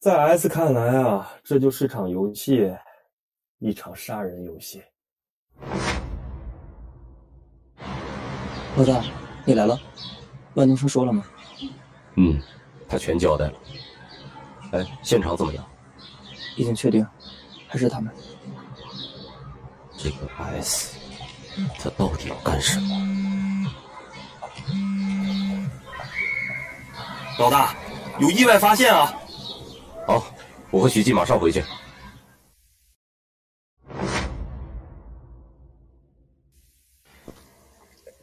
[0.00, 2.74] 在 S 看来啊，这就是场游戏，
[3.58, 4.82] 一场杀人游戏。
[8.76, 9.04] 老大，
[9.46, 9.78] 你来了，
[10.54, 11.24] 万东升说了吗？
[12.16, 12.40] 嗯，
[12.88, 13.60] 他全交代了。
[14.72, 15.64] 哎，现场怎么样？
[16.56, 17.06] 已经确定，
[17.68, 18.12] 还是他们。
[19.96, 20.96] 这个 S，
[21.78, 23.70] 他到底要干什么？
[27.38, 27.76] 老大，
[28.18, 29.14] 有意外发现啊！
[30.06, 30.34] 好，
[30.70, 31.62] 我和徐记马上回去。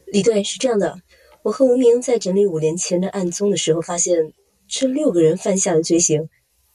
[0.06, 0.98] 李队是这样的，
[1.42, 4.32] 我和吴明在整理五年前的案宗的时候，发现
[4.66, 6.28] 这六个人犯下的罪行，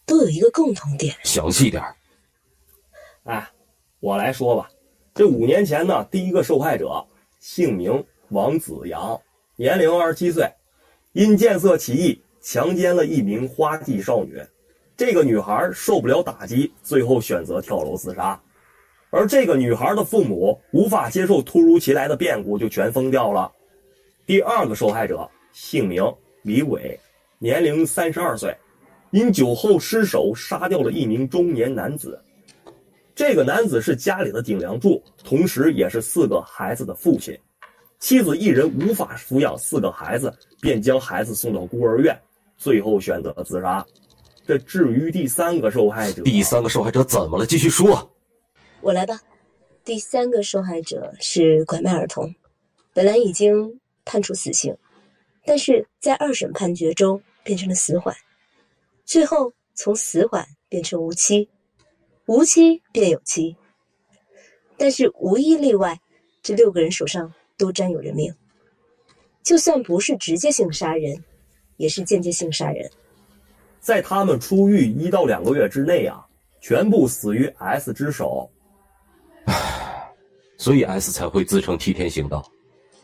[0.05, 1.15] 都有一个共同点。
[1.23, 1.95] 详细点儿。
[3.23, 3.47] 哎，
[3.99, 4.69] 我来说吧。
[5.13, 7.05] 这五年前呢，第一个受害者
[7.39, 9.19] 姓名王子阳，
[9.55, 10.51] 年龄二十七岁，
[11.13, 14.41] 因见色起意强奸了一名花季少女。
[14.97, 18.41] 这个女孩受不了打击，最后选择跳楼自杀。
[19.11, 23.51] 而这个女孩的父母无法接受突如其来的变故，就全疯掉了。
[24.25, 26.03] 第二个受害者姓名
[26.41, 26.99] 李伟，
[27.37, 28.55] 年龄三十二岁，
[29.11, 32.19] 因酒后失手杀掉了一名中年男子。
[33.21, 37.39] 这个男子是家里的顶梁柱，同时也是四个孩子的父亲。
[37.99, 42.19] 妻子一人无法抚养四个孩子，便将孩子送到孤儿院，
[42.57, 43.85] 最后选择了自杀。
[44.43, 47.45] 这至于第三个受害者，第三个受害者怎么了？
[47.45, 48.11] 继续说。
[48.81, 49.21] 我来吧。
[49.85, 52.33] 第三个受害者是拐卖儿童，
[52.91, 54.75] 本来已经判处死刑，
[55.45, 58.17] 但是在二审判决中变成了死缓，
[59.05, 61.47] 最后从死缓变成无期。
[62.27, 63.55] 无期便有期，
[64.77, 65.99] 但是无一例外，
[66.41, 68.33] 这六个人手上都沾有人命。
[69.43, 71.23] 就算不是直接性杀人，
[71.77, 72.89] 也是间接性杀人。
[73.79, 76.23] 在他们出狱一到两个月之内啊，
[76.61, 78.49] 全部死于 S 之手。
[79.45, 80.13] 唉，
[80.57, 82.45] 所以 S 才会自称替天行道。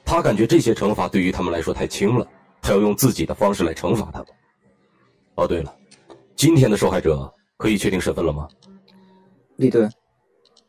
[0.06, 2.26] 他感觉这些惩罚对于他们来说太轻了，
[2.62, 4.28] 他要用自己的方式来惩罚他们。
[5.36, 5.76] 哦，对了，
[6.36, 8.48] 今天的受害者可以确定身份了吗？
[9.58, 9.90] 李队，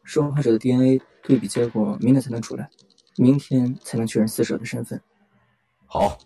[0.03, 2.69] 受害者的 DNA 对比结果明天才能出来，
[3.17, 5.01] 明天才能确认死者的身份。
[5.87, 6.19] 好，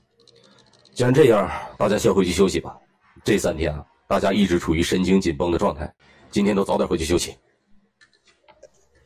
[0.94, 2.78] 既然这样，大家先回去休息吧。
[3.24, 5.92] 这三天啊，大家一直处于神经紧绷的状态，
[6.30, 7.36] 今天都早点回去休息。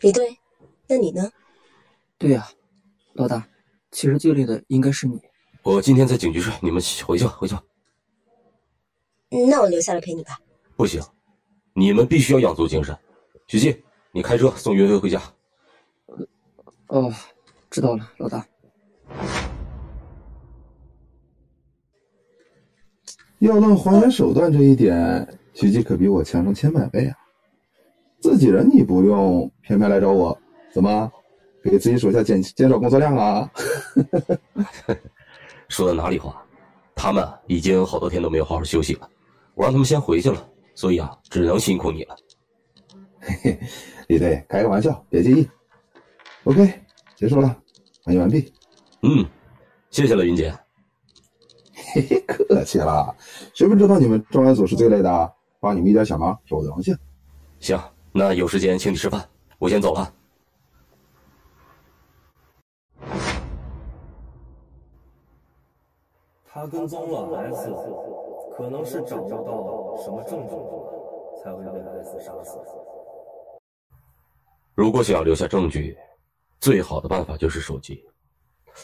[0.01, 0.39] 李队，
[0.87, 1.31] 那你呢？
[2.19, 2.47] 对呀，
[3.15, 3.49] 老大，
[3.91, 5.19] 其实最累的应该是你。
[5.63, 7.63] 我今天在警局睡，你们回去吧，回去吧。
[9.31, 10.39] 那我留下来陪你吧。
[10.77, 11.03] 不行，
[11.73, 12.97] 你们必须要养足精神。
[13.47, 13.77] 许静，
[14.13, 15.23] 你开车送云飞回家。
[16.89, 17.13] 哦，
[17.71, 18.45] 知道了，老大。
[23.39, 27.17] 要论还原手段这一点，许记可比我强上千百倍啊！
[28.21, 30.37] 自己人你不用，偏偏来找我，
[30.73, 31.13] 怎么
[31.63, 33.49] 给自己手下减减少工作量啊？
[35.69, 36.43] 说的哪里话？
[36.95, 39.09] 他们已经好多天都没有好好休息了，
[39.55, 42.17] 我让他们先回去了，所以啊，只能辛苦你了。
[43.27, 43.59] 嘿嘿，
[44.07, 45.49] 李队，开个玩笑，别介意。
[46.45, 46.81] OK，
[47.17, 47.57] 结束了，
[48.05, 48.53] 翻译完毕。
[49.03, 49.27] 嗯，
[49.91, 50.55] 谢谢了，云姐。
[51.93, 53.15] 嘿嘿，客气了。
[53.53, 56.97] 谁不知道你们专案组是最累的，帮你们一点小忙是我的荣幸。
[57.59, 57.77] 行，
[58.13, 60.13] 那有时间请你吃饭，我先走了。
[66.45, 67.71] 他跟踪了 S，
[68.57, 72.59] 可能是找不到什么证据了，才会被 S 杀死。
[74.77, 75.97] 如果想要留下证据，
[76.61, 78.05] 最好的办法就是手机。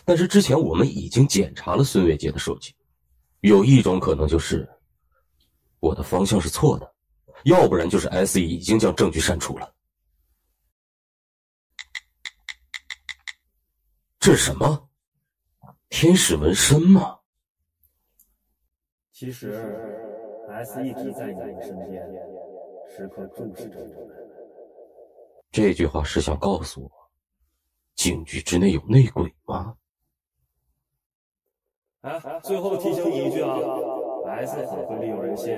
[0.06, 2.74] 但是之前我们已经检查了孙伟杰的手机，
[3.40, 4.66] 有一种可能就是
[5.80, 6.94] 我的方向是错的，
[7.44, 9.70] 要不然就是 S.E 已经将证据删除了。
[14.18, 14.88] 这是什么？
[15.90, 17.18] 天使纹身吗？
[19.12, 19.52] 其实
[20.48, 22.02] S 一直在你身边，
[22.96, 24.21] 时刻注视着你。
[25.52, 26.90] 这句话是想告诉我，
[27.94, 29.76] 警局之内有内鬼吗？
[32.00, 33.54] 哎，最后提醒你一句啊
[34.28, 35.54] ，S 很会利用人心，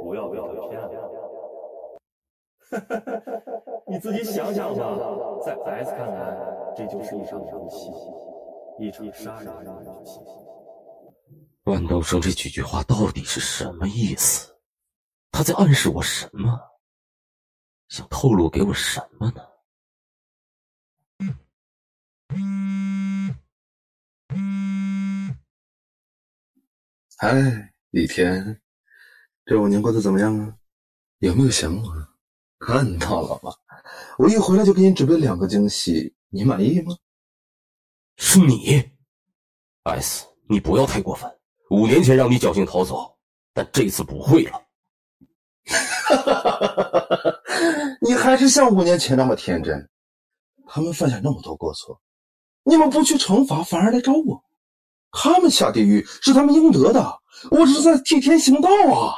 [0.00, 1.10] 不要被他骗了。
[3.86, 4.84] 你自己想想吧，
[5.44, 6.34] 在 S 看来，
[6.74, 7.90] 这就是一场游戏，
[8.78, 10.18] 一场杀人的游戏。
[11.64, 14.56] 万东升这几句话到底是什么意思？
[15.30, 16.58] 他在暗示我什么？
[17.90, 19.42] 想透露给我什么呢？
[27.18, 28.62] 嗨，李天，
[29.44, 30.56] 这五年过得怎么样啊？
[31.18, 32.08] 有没有想我？
[32.60, 33.52] 看到了吗？
[34.18, 36.96] 我一回来就给你准备两个惊喜，你满意吗？
[38.18, 38.88] 是你
[39.82, 41.28] ，S，你不要太过分。
[41.70, 43.18] 五年前让你侥幸逃走，
[43.52, 44.69] 但这次不会了。
[45.66, 47.40] 哈哈哈哈哈！
[48.00, 49.88] 你还是像五年前那么天真。
[50.66, 52.00] 他们犯下那么多过错，
[52.62, 54.42] 你们不去惩罚，反而来找我。
[55.10, 59.12] 他们下地狱是他们应得的，我这是在替天行道啊！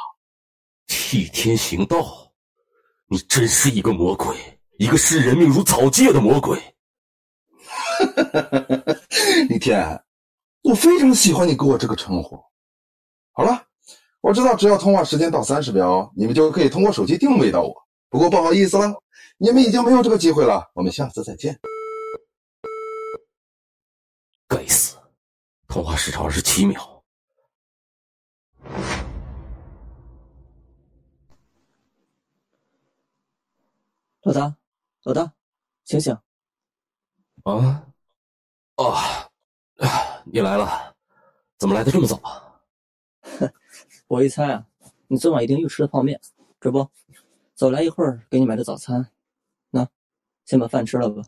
[0.86, 2.32] 替天行道，
[3.08, 4.34] 你真是一个魔鬼，
[4.78, 6.58] 一个视人命如草芥的魔鬼。
[7.58, 8.96] 哈哈哈哈哈！
[9.50, 10.02] 李天，
[10.62, 12.42] 我非常喜欢你给我这个称呼。
[13.32, 13.62] 好了，
[14.22, 17.74] 我知道，只要通话时间到三十秒，你们就可以通过手机定位到我。
[18.08, 19.02] 不过不好意思了，
[19.36, 20.70] 你们已经没有这个机会了。
[20.74, 21.58] 我们下次再见。
[24.46, 24.96] 该死，
[25.66, 27.02] 通话时长二十七秒。
[34.22, 34.56] 老大，
[35.02, 35.32] 老大，
[35.84, 36.16] 醒醒！
[37.42, 37.84] 啊，
[38.76, 39.30] 啊，
[40.24, 40.94] 你来了，
[41.58, 42.51] 怎么来的这么早啊？
[44.12, 44.66] 我一猜啊，
[45.06, 46.20] 你昨晚一定又吃了泡面，
[46.60, 46.86] 这不，
[47.54, 49.10] 早来一会儿给你买的早餐。
[49.70, 49.88] 那，
[50.44, 51.22] 先把饭吃了吧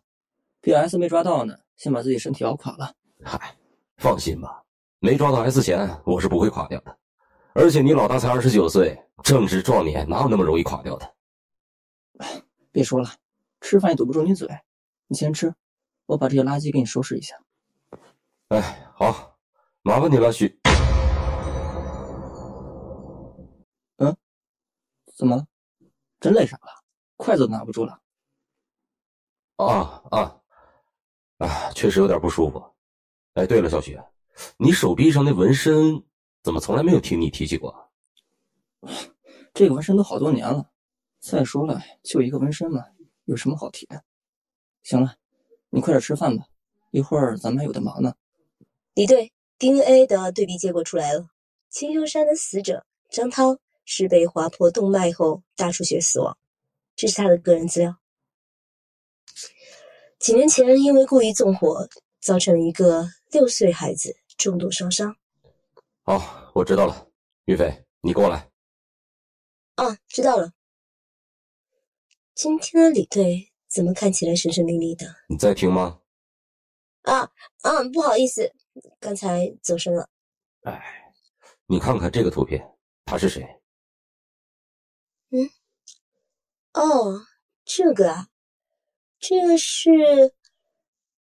[0.61, 0.99] ，P.S.
[0.99, 2.93] 没抓到呢，先把自己身体熬垮了。
[3.23, 3.57] 嗨，
[3.97, 4.63] 放心吧，
[4.99, 6.95] 没抓到 S 前，我是不会垮掉的。
[7.55, 11.15] 而且你老大才二十九岁，正值壮年，哪有那么容易垮掉的？
[12.71, 13.09] 别说了，
[13.63, 14.47] 吃饭也堵不住你嘴，
[15.07, 15.55] 你先吃，
[16.05, 17.35] 我把这些垃圾给你收拾一下。
[18.49, 19.39] 哎，好，
[19.81, 20.61] 麻烦你了，许。
[25.15, 25.47] 怎么了？
[26.21, 26.85] 真累傻了，
[27.17, 28.01] 筷子都拿不住了。
[29.57, 30.41] 啊啊
[31.39, 31.73] 啊！
[31.73, 32.63] 确实有点不舒服。
[33.35, 33.99] 哎，对了，小许，
[34.57, 36.03] 你手臂上那纹身
[36.43, 37.91] 怎么从来没有听你提起过？
[39.53, 40.71] 这个纹身都好多年了。
[41.21, 42.85] 再说了，就一个纹身嘛，
[43.25, 44.03] 有什么好提的？
[44.83, 45.17] 行了，
[45.71, 46.47] 你快点吃饭吧，
[46.91, 48.15] 一会儿咱们还有的忙呢。
[48.95, 51.29] 李队，DNA 的对比结果出来了，
[51.71, 56.37] 青秀山的死者张涛是被划破动脉后大出血死亡，
[56.97, 57.97] 这是他的个人资料。
[60.19, 61.89] 几年前因为故意纵火，
[62.21, 65.17] 造成一个六岁孩子重度烧伤。
[66.03, 67.11] 好，我知道了，
[67.45, 68.51] 于飞，你过来。
[69.75, 70.53] 啊，知道了。
[72.35, 75.15] 今天的李队怎么看起来神神秘秘的？
[75.29, 76.01] 你在听吗？
[77.03, 77.31] 啊
[77.63, 78.51] 啊，不好意思，
[78.99, 80.09] 刚才走神了。
[80.63, 81.13] 哎，
[81.67, 82.67] 你看看这个图片，
[83.05, 83.43] 他是谁？
[85.31, 85.51] 嗯，
[86.75, 87.25] 哦，
[87.65, 88.29] 这个啊，
[89.21, 89.91] 这个是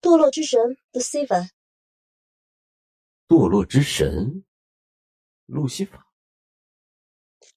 [0.01, 0.61] 堕落之神
[0.93, 1.49] Lucifer。
[3.27, 4.45] 堕落之神，
[5.47, 6.07] 路西法。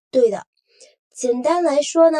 [0.10, 0.48] 对的，
[1.14, 2.18] 简单来说呢。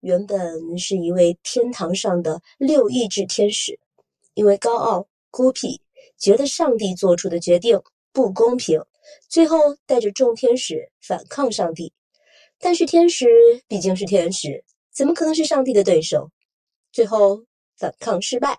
[0.00, 3.80] 原本是一位天堂上的六意志天使，
[4.34, 5.80] 因为高傲孤僻，
[6.16, 7.82] 觉得上帝做出的决定
[8.12, 8.80] 不公平，
[9.28, 11.92] 最后带着众天使反抗上帝。
[12.58, 13.26] 但是天使
[13.66, 14.64] 毕竟是天使，
[14.98, 16.28] 怎么可能是上帝的对手？
[16.90, 17.44] 最后
[17.76, 18.58] 反抗失败，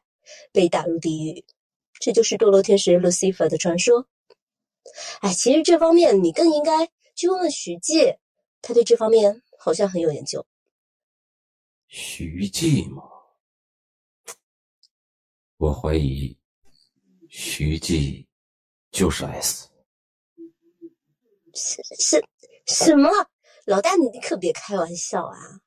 [0.53, 1.43] 被打入地狱。
[1.99, 4.07] 这就是堕落天使 Lucifer 的传说。
[5.19, 8.17] 哎，其实这方面你更应该去问问徐介，
[8.61, 10.47] 他对这方面好像很有研究。
[11.87, 13.03] 徐记吗？
[15.57, 16.37] 我怀疑
[17.27, 18.25] 徐记
[18.91, 19.67] 就是 S。
[21.53, 22.23] 什什
[22.65, 23.09] 什么？
[23.65, 25.59] 老大，你你可别开玩笑啊！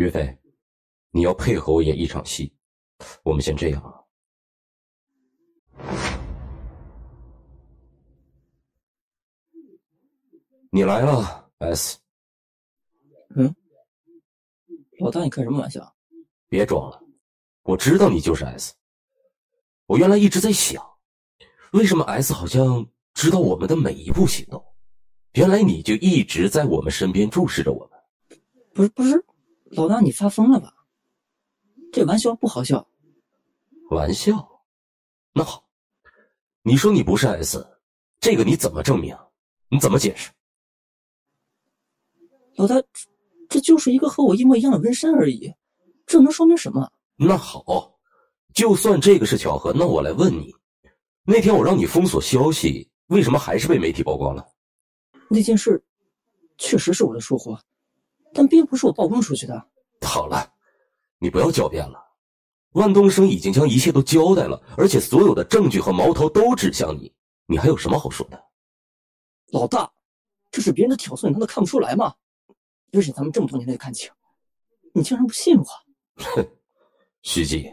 [0.00, 0.38] 岳飞，
[1.10, 2.50] 你要配合我演一场戏。
[3.22, 4.00] 我们先这样啊。
[10.70, 11.98] 你来了，S。
[13.36, 13.54] 嗯。
[15.00, 15.94] 老大，你开什么玩笑？
[16.48, 17.02] 别装了，
[17.62, 18.72] 我知道你就是 S。
[19.84, 20.82] 我原来一直在想，
[21.72, 24.64] 为什么 S 好像知道我们的每一步行动？
[25.32, 28.00] 原来你就一直在我们身边注视着我们。
[28.72, 29.22] 不是不是，
[29.70, 30.74] 老大你发疯了吧？
[31.92, 32.86] 这玩笑不好笑。
[33.90, 34.62] 玩笑？
[35.32, 35.64] 那好，
[36.62, 37.66] 你说你不是 S，
[38.20, 39.16] 这个你怎么证明？
[39.68, 40.30] 你怎么解释？
[42.56, 42.76] 老大。
[43.48, 45.52] 这就是一个和我一模一样的纹身而已，
[46.06, 46.88] 这能说明什么？
[47.16, 47.98] 那好，
[48.54, 50.54] 就算这个是巧合，那我来问你，
[51.24, 54.46] 那天我让你封锁消息，为什么还是被媒体曝光了？
[55.28, 55.84] 那件事
[56.58, 57.58] 确实是我的疏忽，
[58.32, 59.66] 但并不是我曝光出去的。
[60.02, 60.52] 好了，
[61.18, 61.98] 你不要狡辩了，
[62.72, 67.12] 万东升已经将一切都交代了，而且所有的证据和矛头都指向你，
[67.46, 68.42] 你还有什么好说的？
[69.52, 69.90] 老大，
[70.50, 72.14] 这是别人的挑唆，你难道看不出来吗？
[72.92, 74.10] 而且咱们这么多年的感情，
[74.92, 75.64] 你竟然不信我？
[76.16, 76.46] 哼，
[77.22, 77.70] 徐记，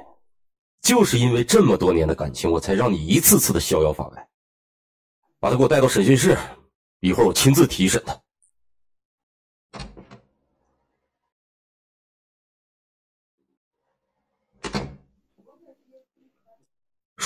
[0.82, 4.30] 就是因为这么多年的感情，我才让你一次次的逍遥法外。
[5.39, 6.38] 把他给我带到审讯室，
[6.99, 8.20] 一会儿我亲自提审他。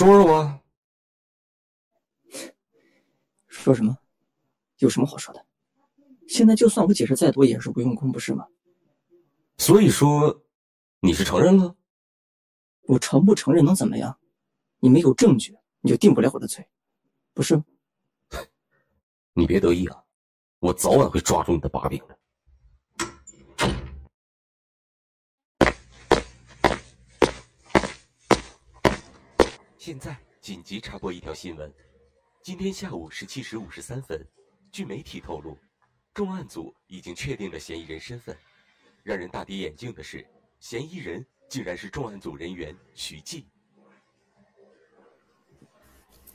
[0.04, 0.60] 说说吧。
[3.46, 3.96] 说什么？
[4.78, 5.46] 有什么好说的？
[6.26, 8.46] 现在就算我解释再多也是无用功，不是吗？
[9.58, 10.42] 所以说，
[11.00, 11.76] 你是承认了？
[12.88, 14.18] 我承不承认能怎么样？
[14.80, 16.68] 你没有证据，你就定不了我的罪，
[17.32, 17.64] 不是吗？
[19.34, 20.02] 你别得意啊！
[20.58, 22.18] 我早晚会抓住你的把柄的。
[29.84, 31.68] 现在紧急插播一条新闻：
[32.40, 34.24] 今天下午十七时五十三分，
[34.70, 35.58] 据媒体透露，
[36.14, 38.32] 重案组已经确定了嫌疑人身份。
[39.02, 40.24] 让人大跌眼镜的是，
[40.60, 43.44] 嫌疑人竟然是重案组人员徐继。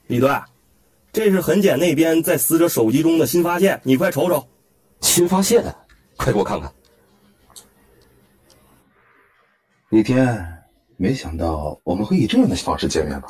[0.08, 0.28] 李队，
[1.10, 4.46] 这是痕检那边在死者手机中的新发现，你快瞅瞅。
[5.00, 5.64] 新发现，
[6.18, 6.70] 快给我看看。
[9.88, 10.57] 李天
[10.98, 13.28] 没想到我们会以这样的方式见面吧？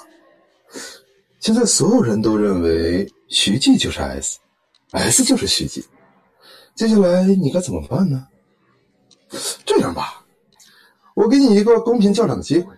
[1.38, 5.84] 现在所有人都认为徐记就是 S，S 就是徐记。
[6.74, 8.26] 接下来你该怎么办呢？
[9.66, 10.24] 这样吧，
[11.14, 12.74] 我给你一个公平较量的机会。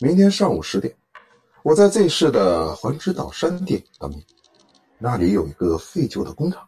[0.00, 0.92] 明天上午十点，
[1.62, 4.26] 我在 Z 市的环之岛山店等你，
[4.98, 6.66] 那里有一个废旧的工厂。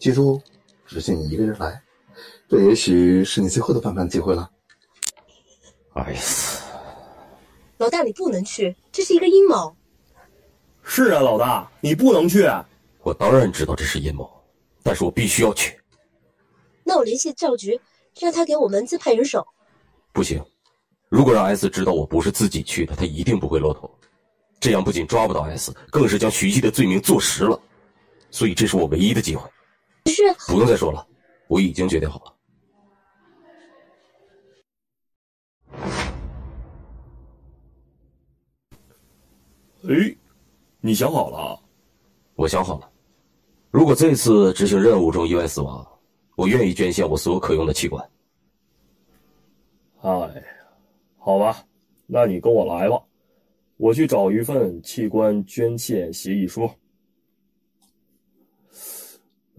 [0.00, 0.42] 记住，
[0.84, 1.80] 只限你一个人来，
[2.48, 4.50] 这也许是你最后的反叛机会了。
[5.94, 6.45] 哎死！
[7.78, 9.76] 老大，你不能去，这是一个阴谋。
[10.82, 12.48] 是啊，老大，你不能去。
[13.02, 14.30] 我当然知道这是阴谋，
[14.82, 15.78] 但是我必须要去。
[16.84, 17.80] 那我联系赵局。
[18.18, 19.46] 让他给我们自派人手，
[20.10, 20.42] 不行。
[21.10, 23.94] 如果让 S 知道我不是自己去的，他一定不会露头。
[24.58, 27.60] 这样不仅抓不到 S，更是将徐熙的罪名坐实了。
[28.30, 29.46] 所以这是我唯一的机会。
[30.06, 31.06] 是，不用再说了，
[31.46, 32.32] 我已经决定好了。
[39.88, 40.16] 哎，
[40.80, 41.58] 你想好了？
[42.34, 42.90] 我想好了。
[43.70, 45.86] 如果这次执行任务中意外死亡。
[46.36, 48.10] 我愿意捐献我所有可用的器官。
[50.02, 50.44] 哎，
[51.16, 51.64] 好吧，
[52.04, 53.02] 那你跟我来吧，
[53.78, 56.68] 我去找一份器官捐献协议书。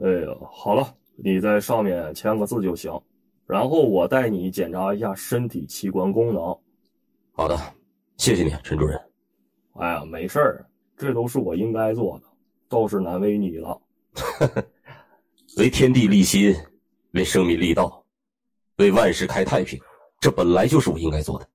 [0.04, 2.92] 哎呀，好了，你在上面签个字就行，
[3.48, 6.56] 然后我带你检查一下身体器官功能。
[7.32, 7.58] 好的，
[8.18, 9.07] 谢谢你，陈主任。
[9.80, 10.66] 哎呀，没事儿，
[10.98, 12.26] 这都是我应该做的，
[12.68, 13.80] 倒是难为你了。
[15.58, 16.56] 为天地立心，
[17.12, 18.04] 为生民立道，
[18.78, 19.80] 为万世开太平，
[20.20, 21.48] 这本来就是我应该做的。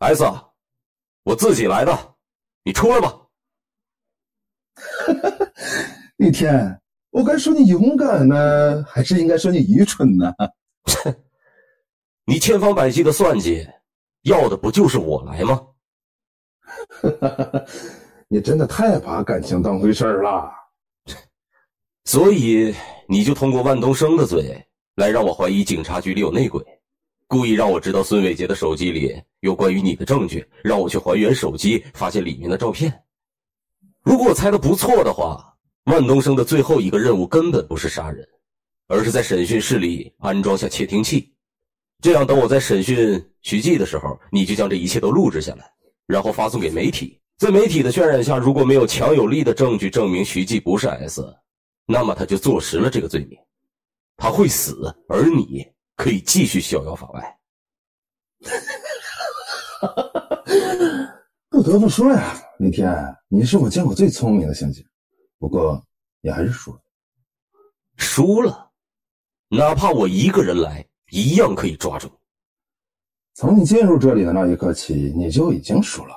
[0.00, 0.24] S，
[1.22, 2.14] 我自己来的，
[2.64, 3.20] 你出来吧。
[6.16, 6.76] 那天。
[7.12, 10.32] 我该说你勇敢呢，还是应该说你愚蠢呢？
[12.24, 13.66] 你千方百计的算计，
[14.22, 15.60] 要的不就是我来吗？
[18.30, 20.48] 你真的太把感情当回事了。
[22.04, 22.72] 所以
[23.08, 26.64] 你就通过万东升的嘴来让我怀疑警察局里有内鬼，
[27.30, 32.92] 故意让我知道孙伟杰的手机里有关于你的证据，让我去还原手机，发现里面的照片。
[34.02, 35.46] 如果我猜的不错的话。
[35.84, 38.24] 万东升的最后一个任务根本不是杀人，
[38.86, 41.32] 而是在审讯室里安装下窃听器，
[42.02, 45.64] 这样等我在审讯徐继的时候，你就将这一切都录制下来，
[46.06, 47.18] 然后发送给媒体。
[47.38, 51.24] 在媒体的渲染下，如果没有强有力的证据证明徐继不是 S，
[51.86, 53.38] 那么他就坐实了这个罪名，
[54.18, 55.66] 他会死，而你
[56.00, 57.38] 可以继续逍遥法外。
[61.50, 62.90] 不得不说呀，那天
[63.28, 64.82] 你是我见过最聪明的刑警。
[65.38, 65.84] 不过，
[66.22, 66.80] 你还是输了。
[67.98, 68.70] 输了，
[69.48, 72.10] 哪怕我一个人来，一样可以抓住。
[73.34, 76.16] 从你进入这里的那一刻起，你就已经输了。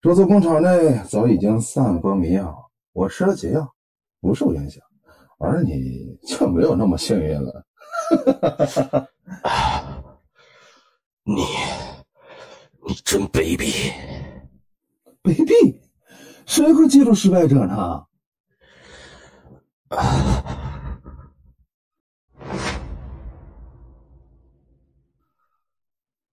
[0.00, 3.72] 这座工厂内早已经散播迷药，我吃了解药，
[4.20, 4.82] 不受影响，
[5.38, 7.64] 而你就没有那么幸运了。
[11.22, 11.44] 你，
[12.86, 13.92] 你真卑鄙！
[15.22, 15.80] 卑鄙？
[16.46, 18.06] 谁会记住失败者呢？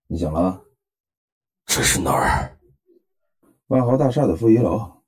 [0.07, 0.63] 你醒了？
[1.65, 2.57] 这是哪儿？
[3.67, 5.03] 万豪大厦的负一楼。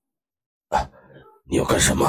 [1.46, 2.06] 你要干什么？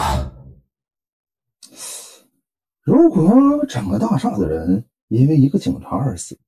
[2.82, 6.38] 如果整个大厦的人因为一个警察而死，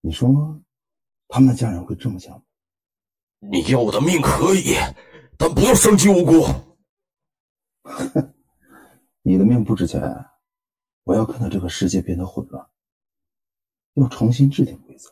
[0.00, 0.60] 你说
[1.28, 2.42] 他们的家人会这么想吗？
[3.38, 4.74] 你要我的命可以，
[5.36, 6.46] 但不要伤及无辜。
[9.22, 10.00] 你的命不值钱，
[11.04, 12.66] 我要看到这个世界变得混乱，
[13.94, 15.10] 要重新制定规则，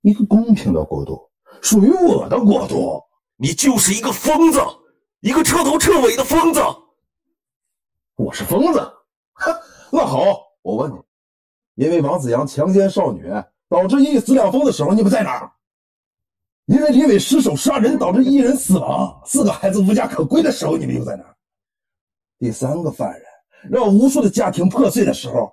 [0.00, 1.30] 一个公平的国度，
[1.62, 3.02] 属于我的国度。
[3.36, 4.60] 你就是一个疯子，
[5.20, 6.60] 一个彻头彻尾的疯子。
[8.16, 8.92] 我是疯子，
[9.92, 10.22] 那好，
[10.62, 13.24] 我问你，因为王子阳强奸少女
[13.68, 15.52] 导致一死两疯的时候，你们在哪儿？
[16.66, 21.34] 因为李伟失手杀人导致一人死亡，四个孩子无家可归的时候，你们又在哪儿？
[22.38, 23.22] 第三个犯人
[23.68, 25.52] 让无数的家庭破碎的时候，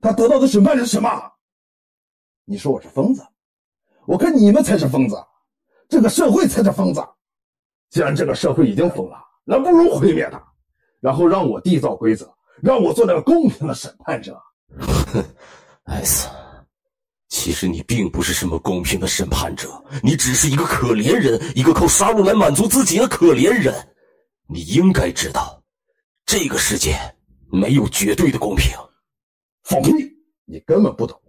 [0.00, 1.10] 他得到的审判是什么？
[2.46, 3.22] 你说我是疯子，
[4.06, 5.22] 我看你们才是疯子，
[5.88, 7.06] 这个社会才是疯子。
[7.90, 10.42] 既然这个社会已经疯了，那不如毁灭它，
[11.00, 14.40] 然后让我缔造规则，让我做那个公平的审判者。
[14.78, 15.24] 哼
[15.84, 16.28] 艾斯
[17.28, 19.68] 其实你并不是什么公平的审判者，
[20.02, 23.74] 你只是一个可怜人，一个靠杀戮来满足自己的可怜人。
[24.46, 25.62] 你应该知道，
[26.24, 26.96] 这个世界
[27.50, 28.70] 没有绝对的公平。
[29.62, 29.92] 放屁！
[30.46, 31.20] 你根本不懂。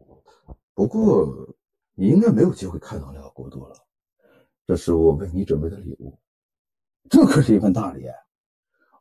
[0.73, 1.27] 不过，
[1.95, 3.75] 你应该没有机会看到那个国度了。
[4.65, 6.17] 这是我为你准备的礼物，
[7.09, 8.05] 这可是一份大礼，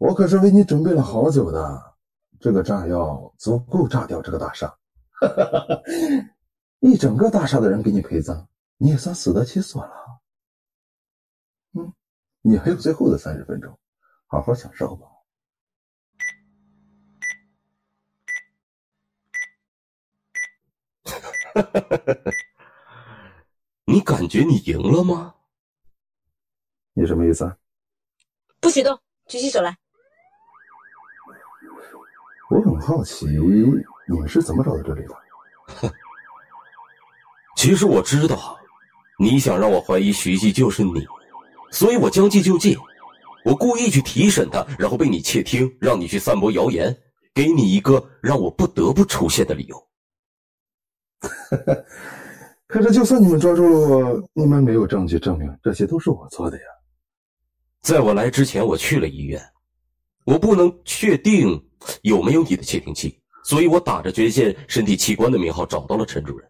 [0.00, 1.97] 我可是为你准备了好久的。
[2.40, 4.72] 这个炸药足够炸掉这个大厦，
[6.80, 10.20] 一整个大厦的人给你陪葬，你也算死得其所了。
[11.72, 11.92] 嗯，
[12.42, 13.76] 你还有最后的三十分钟，
[14.26, 15.06] 好好享受吧。
[23.84, 25.34] 你感觉你赢了吗？
[26.92, 27.44] 你什么意思？
[27.44, 27.56] 啊？
[28.60, 29.76] 不许动，举起手来。
[32.50, 35.14] 我很好奇，你们是怎么找到这里的？
[35.66, 35.90] 哼，
[37.56, 38.56] 其实我知道，
[39.18, 41.04] 你想让我怀疑徐记就是你，
[41.70, 42.78] 所以我将计就计，
[43.44, 46.96] 我故意去提审他，然后被你窃听，让你去散播谣言，
[47.34, 49.88] 给你一个让我不得不出现的理由。
[52.66, 56.64] 可是，就算你们抓住了我，你们没有证据证明这些都是我做的呀。
[57.82, 59.42] 在我来之前，我去了医院，
[60.28, 61.58] 我不能确定
[62.02, 66.46] 有没有你的窃听器，所以我打着捐献身体器官的名号找到了陈主任。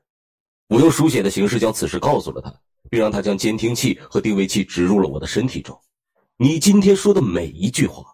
[0.67, 2.53] 我用书写的形式将此事告诉了他，
[2.91, 5.81] 并让他将监听器和定位器植入了我的身体中。
[6.39, 8.05] 你今天说的每一句话，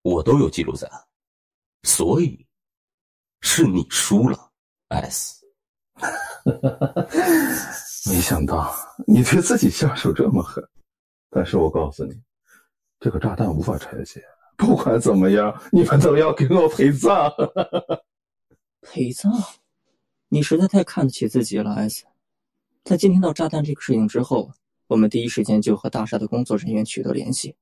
[0.00, 0.98] 我都有记录在案，
[1.82, 2.46] 所以
[3.42, 4.50] 是你输了
[4.88, 5.44] ，S。
[8.08, 8.74] 没想到
[9.06, 10.66] 你对自己下手这么狠，
[11.28, 12.14] 但是我告诉你，
[12.98, 14.24] 这个炸弹无法拆卸。
[14.56, 17.32] 不管怎么样，你们都要给我陪葬。
[18.80, 19.32] 陪葬？
[20.28, 22.04] 你实在太看得起自己了，S。
[22.84, 24.50] 在监听到炸弹这个事情之后，
[24.86, 27.56] 我们第一时间就和大厦的工作人员取得联系，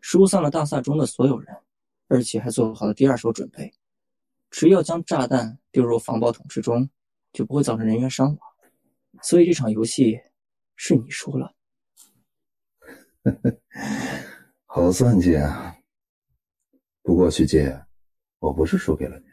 [0.00, 1.56] 疏散了大厦中的所有人，
[2.08, 3.72] 而且还做好了第二手准备，
[4.50, 6.88] 只要将炸弹丢入防爆桶之中。
[7.32, 8.38] 就不会造成人员伤亡，
[9.22, 10.20] 所以这场游戏
[10.76, 11.50] 是你输了。
[14.66, 15.74] 好算计啊！
[17.02, 17.78] 不过徐姐，
[18.38, 19.24] 我不是输给了你，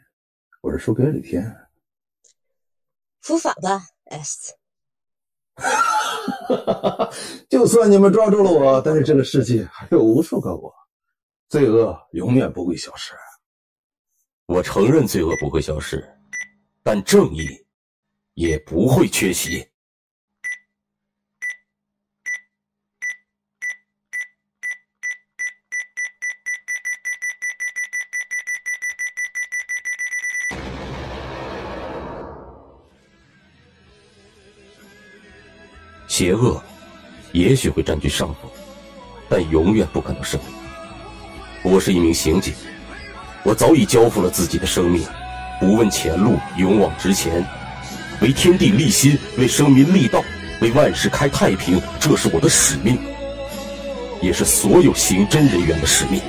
[0.60, 1.44] 我是输给了李天。
[3.20, 4.54] 伏法吧，S。
[7.48, 10.72] 就算你们抓住了我，但是这个世界还有无数个我，
[11.48, 13.14] 罪恶永远不会消失。
[14.46, 16.06] 我承认罪恶不会消失，
[16.82, 17.48] 但正义。
[18.34, 19.69] 也不会缺席。
[36.20, 36.62] 邪恶
[37.32, 38.50] 也许会占据上风，
[39.26, 40.44] 但永远不可能胜利。
[41.62, 42.52] 我是一名刑警，
[43.42, 45.02] 我早已交付了自己的生命，
[45.58, 47.42] 不问前路，勇往直前。
[48.20, 50.22] 为天地立心，为生民立道，
[50.60, 52.98] 为万世开太平，这是我的使命，
[54.20, 56.20] 也是所有刑侦人员的使命。